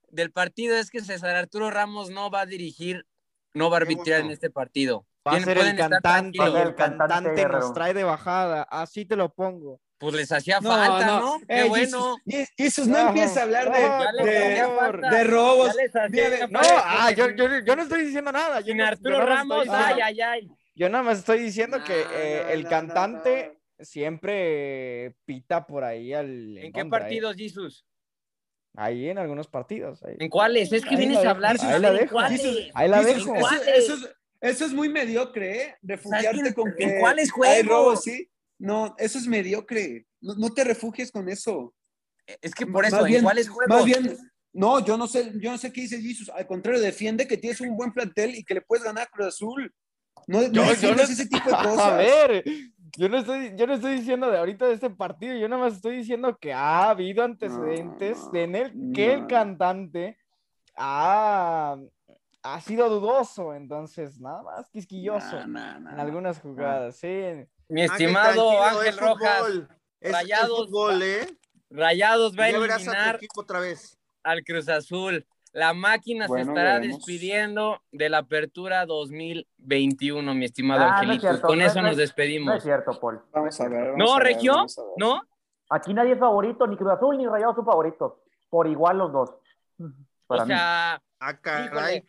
[0.09, 3.05] del partido es que César Arturo Ramos no va a dirigir,
[3.53, 5.05] no va a arbitrar en este partido.
[5.27, 9.15] Va a ser el pueden estar cantante, el cantante nos trae de bajada, así te
[9.15, 9.79] lo pongo.
[10.01, 11.39] Pues les hacía falta, ¿no?
[11.47, 12.17] Qué Eh, bueno.
[12.25, 14.23] Jesus, Jesus, no, No, empieza a hablar no,
[15.11, 15.75] de, robos.
[16.49, 18.59] No, ah, yo, sin- yo, yo no estoy diciendo nada.
[18.61, 20.49] Yo, Sin no- Arturo nada más Ramos, estoy ay, diciendo- ay, ay.
[20.75, 25.65] yo nada más estoy diciendo que No, eh, no, el no, cantante no, siempre pita
[25.67, 26.57] por ahí al.
[26.57, 27.01] ¿En qué contra, ¿eh?
[27.01, 27.85] partidos, Jesus?
[28.75, 30.03] Ahí en algunos partidos.
[30.03, 30.15] ahí.
[30.19, 30.71] ¿En cuáles?
[30.71, 32.13] Es que Ahí vienes la a hablar ahí la en dejo.
[32.13, 32.41] cuáles.
[32.73, 33.35] Ahí la dejo.
[33.35, 34.61] Eso, ¿Cuáles?
[34.61, 35.75] es, muy mediocre, ¿eh?
[35.83, 37.65] Refugiarte ¿Sabes con en que cuáles hay juegos?
[37.67, 38.27] robos, ¿sí?
[38.61, 40.05] No, eso es mediocre.
[40.21, 41.73] No, no te refugies con eso.
[42.41, 43.75] Es que por eso, Más ¿en bien- cuáles juegos?
[43.75, 44.15] Más bien,
[44.53, 46.29] no, yo no sé, yo no sé qué dice Jesus.
[46.29, 49.27] Al contrario, defiende que tienes un buen plantel y que le puedes ganar a Cruz
[49.27, 49.73] Azul.
[50.27, 51.79] No, no Yo- yo defiendas no- ese tipo de cosas.
[51.93, 52.43] A ver,
[52.97, 55.73] yo no estoy, yo no estoy diciendo de ahorita de este partido, yo nada más
[55.73, 59.27] estoy diciendo que ha habido antecedentes No, en el que el no.
[59.27, 60.17] cantante
[60.75, 61.77] ha,
[62.43, 66.01] ha sido dudoso, entonces nada más quisquilloso No, no, no, en no.
[66.01, 67.07] algunas jugadas, sí.
[67.71, 69.69] Mi estimado Ángel es Rojas, fútbol.
[70.01, 71.27] Es- es Rayados, fútbol, ¿eh?
[71.69, 73.97] Rayados va a a eliminar equipo otra vez.
[74.23, 75.25] al Cruz Azul.
[75.53, 80.99] La máquina Bueno, se estará despidiendo de la apertura 2021, mi estimado Ah, no es
[81.01, 81.21] Angelito.
[81.21, 82.47] cierto, Con no, eso no nos es- despedimos.
[82.47, 83.21] No es cierto, Paul.
[83.31, 83.91] Vamos a ver.
[83.91, 84.53] vamos ¿No, a ver, Regio?
[84.53, 84.91] vamos a ver.
[84.97, 85.21] ¿No?
[85.69, 88.13] Aquí nadie es favorito, ni Cruz Azul ni Rayados son favoritos.
[88.49, 89.29] Por igual los dos.
[90.27, 91.65] Para O sea, Ah, caray.
[91.67, 92.05] híjole,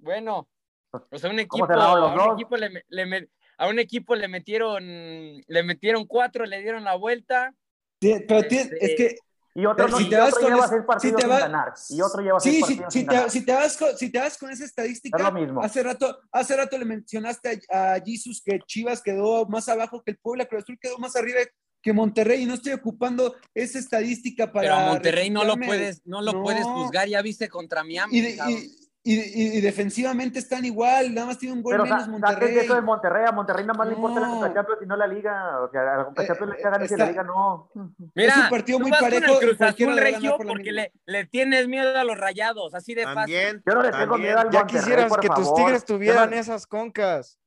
[0.00, 0.48] bueno,
[0.92, 2.32] o sea, un equipo, ¿Cómo cerraron los a un dos?
[2.34, 3.28] equipo le, le me-
[3.58, 7.54] a un equipo le metieron, le metieron cuatro, le dieron la vuelta.
[8.00, 9.16] Sí, Pero Este, es que.
[9.56, 11.30] Y otro, no, si y te vas otro con lleva seis si partidos te sin
[11.38, 11.72] ganar.
[11.90, 13.30] Y otro lleva Sí, seis si, partidos si sin te, ganar.
[13.30, 15.62] si, te vas con, si te vas con esa estadística, Es lo mismo.
[15.62, 20.10] hace rato, hace rato le mencionaste a, a Jesus que Chivas quedó más abajo que
[20.10, 21.38] el Puebla, Cruz Azul quedó más arriba
[21.80, 24.62] que Monterrey y no estoy ocupando esa estadística para.
[24.62, 26.42] Pero a Monterrey no lo puedes, no lo No.
[26.42, 28.18] puedes juzgar, ya viste contra Miami.
[28.18, 28.70] Y, de- y-
[29.06, 32.56] y- y- y defensivamente están igual, nada más tiene un gol Pero menos Monterrey.
[32.58, 33.24] eso de Monterrey.
[33.28, 34.28] A Monterrey nada más le importa la.
[34.28, 35.60] Conca Champions y no la Liga.
[35.60, 37.70] O sea, a la Conca Eh, Champions le eh, cagan y la Liga no.
[38.14, 40.92] Mira, es un partido muy vas con parejo el Cruz Azul le regio porque le,
[41.04, 43.14] le tienes miedo a los rayados, así de fácil.
[43.16, 43.62] También.
[43.66, 46.36] Yo no le tengo miedo al Ya Monterrey, quisieras por que tus tigres tuvieran no-
[46.36, 47.38] esas concas.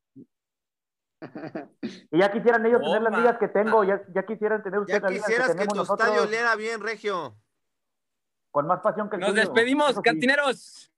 [2.12, 3.82] Y ya quisieran ellos tener las ligas que tengo.
[3.82, 6.08] Ya, ya quisieran tener Ya ustedes las ligas que quisieras que tenemos tu nosotros.
[6.08, 7.36] estadio oliera bien, Regio.
[8.52, 9.40] Con más pasión que el Nos tuyo.
[9.42, 10.04] despedimos, Eso sí.
[10.04, 10.92] cantineros.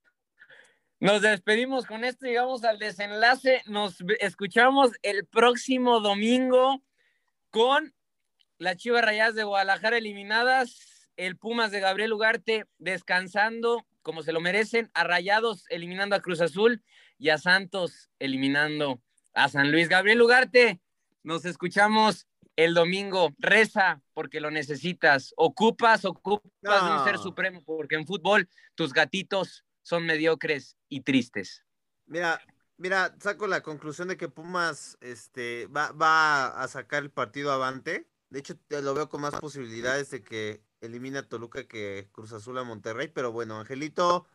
[1.00, 3.62] Nos despedimos con esto, llegamos al desenlace.
[3.64, 6.82] Nos escuchamos el próximo domingo
[7.50, 7.94] con
[8.58, 14.40] las Chivas Rayadas de Guadalajara eliminadas, el Pumas de Gabriel Ugarte descansando como se lo
[14.40, 16.82] merecen, a Rayados eliminando a Cruz Azul
[17.18, 19.00] y a Santos eliminando
[19.32, 19.88] a San Luis.
[19.88, 20.80] Gabriel Ugarte,
[21.22, 22.26] nos escuchamos
[22.56, 23.30] el domingo.
[23.38, 25.32] Reza porque lo necesitas.
[25.36, 27.04] Ocupas, ocupas de un No.
[27.04, 31.64] ser supremo porque en fútbol tus gatitos son mediocres y tristes.
[32.06, 32.40] Mira,
[32.76, 38.08] mira, saco la conclusión de que Pumas este, va, va a sacar el partido avante.
[38.30, 42.32] De hecho, te lo veo con más posibilidades de que elimine a Toluca que Cruz
[42.32, 43.08] Azul a Monterrey.
[43.08, 44.26] Pero bueno, Angelito,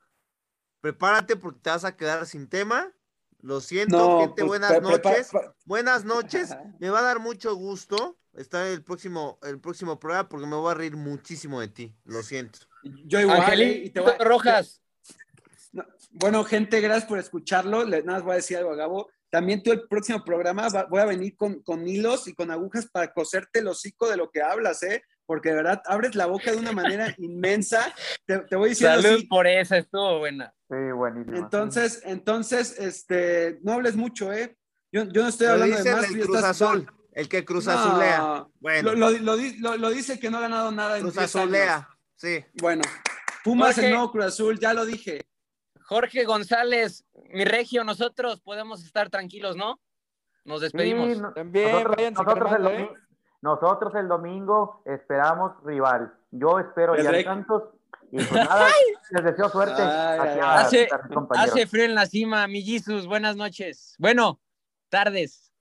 [0.82, 2.92] prepárate porque te vas a quedar sin tema.
[3.40, 5.30] Lo siento, No, gente, pues, buenas noches.
[5.66, 6.56] Buenas noches.
[6.80, 10.56] Me va a dar mucho gusto estar en el próximo, el próximo programa porque me
[10.56, 11.96] voy a reír muchísimo de ti.
[12.06, 12.60] Lo siento.
[12.84, 13.42] Yo igual.
[13.42, 14.82] Angelito y te voy a- Rojas.
[16.16, 17.84] No, Bueno, gente, gracias por escucharlo.
[17.84, 19.10] Le- nada más voy a decir algo a Gabo.
[19.30, 22.88] También tú el próximo programa va- voy a venir con, con hilos y con agujas
[22.90, 25.04] para coserte el hocico de lo que hablas, ¿eh?
[25.26, 27.94] Porque de verdad abres la boca de una manera inmensa.
[28.26, 29.28] Te, te voy diciendo Salud así.
[29.28, 30.54] por esa, estuvo buena.
[30.70, 31.38] Sí, buenísimo.
[31.38, 34.56] Entonces, entonces, este, no hables mucho, ¿eh?
[34.92, 36.04] Yo, yo no estoy Lo hablando de más.
[36.06, 38.46] el Cruz estás- Azul, el que Cruz No, Azulea.
[38.62, 41.14] Bueno, Lo, lo- lo di- lo- lo dice que no ha ganado nada en Cruz
[41.16, 41.44] 10 años.
[41.44, 42.46] Azulea, sí.
[42.62, 42.84] Bueno,
[43.44, 43.88] Pumas Jorge.
[43.90, 45.26] el nuevo Cruz Azul, ya lo dije.
[45.88, 49.80] Jorge González, mi regio, nosotros podemos estar tranquilos, ¿no?
[50.44, 51.14] Nos despedimos.
[51.14, 52.94] Sí, no- También, nosotros, el calmando, domi- ¿eh?
[53.42, 56.14] nosotros el domingo esperamos rival.
[56.32, 57.24] Yo espero El ya rey.
[57.24, 57.64] Santos.
[58.12, 58.68] Y pues nada,
[59.12, 60.60] les deseo suerte Ay, hacia.
[61.44, 63.96] Hace, frío en la cima, mi Jesus, buenas noches.
[64.00, 64.40] Bueno,
[64.90, 65.52] tardes.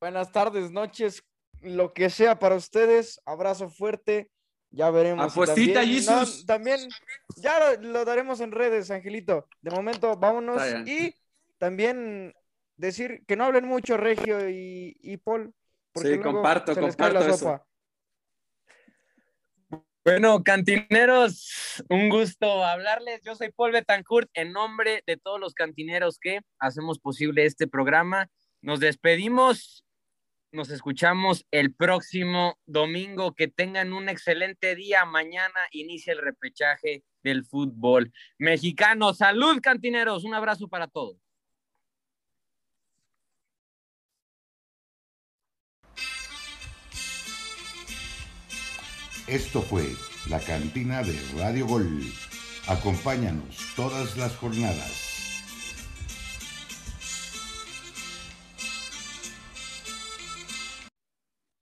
[0.00, 1.24] Buenas tardes, noches,
[1.62, 3.20] lo que sea para ustedes.
[3.24, 4.30] Abrazo fuerte.
[4.76, 5.32] Ya veremos.
[5.32, 6.40] Apuestita, también, Jesus.
[6.40, 6.80] no, también
[7.36, 9.48] ya lo, lo daremos en redes, Angelito.
[9.62, 10.62] De momento, vámonos.
[10.86, 11.14] Y
[11.56, 12.34] también
[12.76, 15.54] decir que no hablen mucho Regio y, y Paul.
[15.92, 17.44] porque Sí, luego comparto, se les cae la comparto eso.
[17.46, 17.66] sopa.
[20.04, 23.22] Bueno, cantineros, un gusto hablarles.
[23.24, 28.28] Yo soy Paul Betancourt, en nombre de todos los cantineros que hacemos posible este programa.
[28.60, 29.85] Nos despedimos
[30.52, 33.34] Nos escuchamos el próximo domingo.
[33.34, 35.04] Que tengan un excelente día.
[35.04, 39.12] Mañana inicia el repechaje del fútbol mexicano.
[39.14, 40.24] Salud, cantineros.
[40.24, 41.16] Un abrazo para todos.
[49.26, 49.88] Esto fue
[50.30, 52.00] la cantina de Radio Gol.
[52.68, 55.15] Acompáñanos todas las jornadas.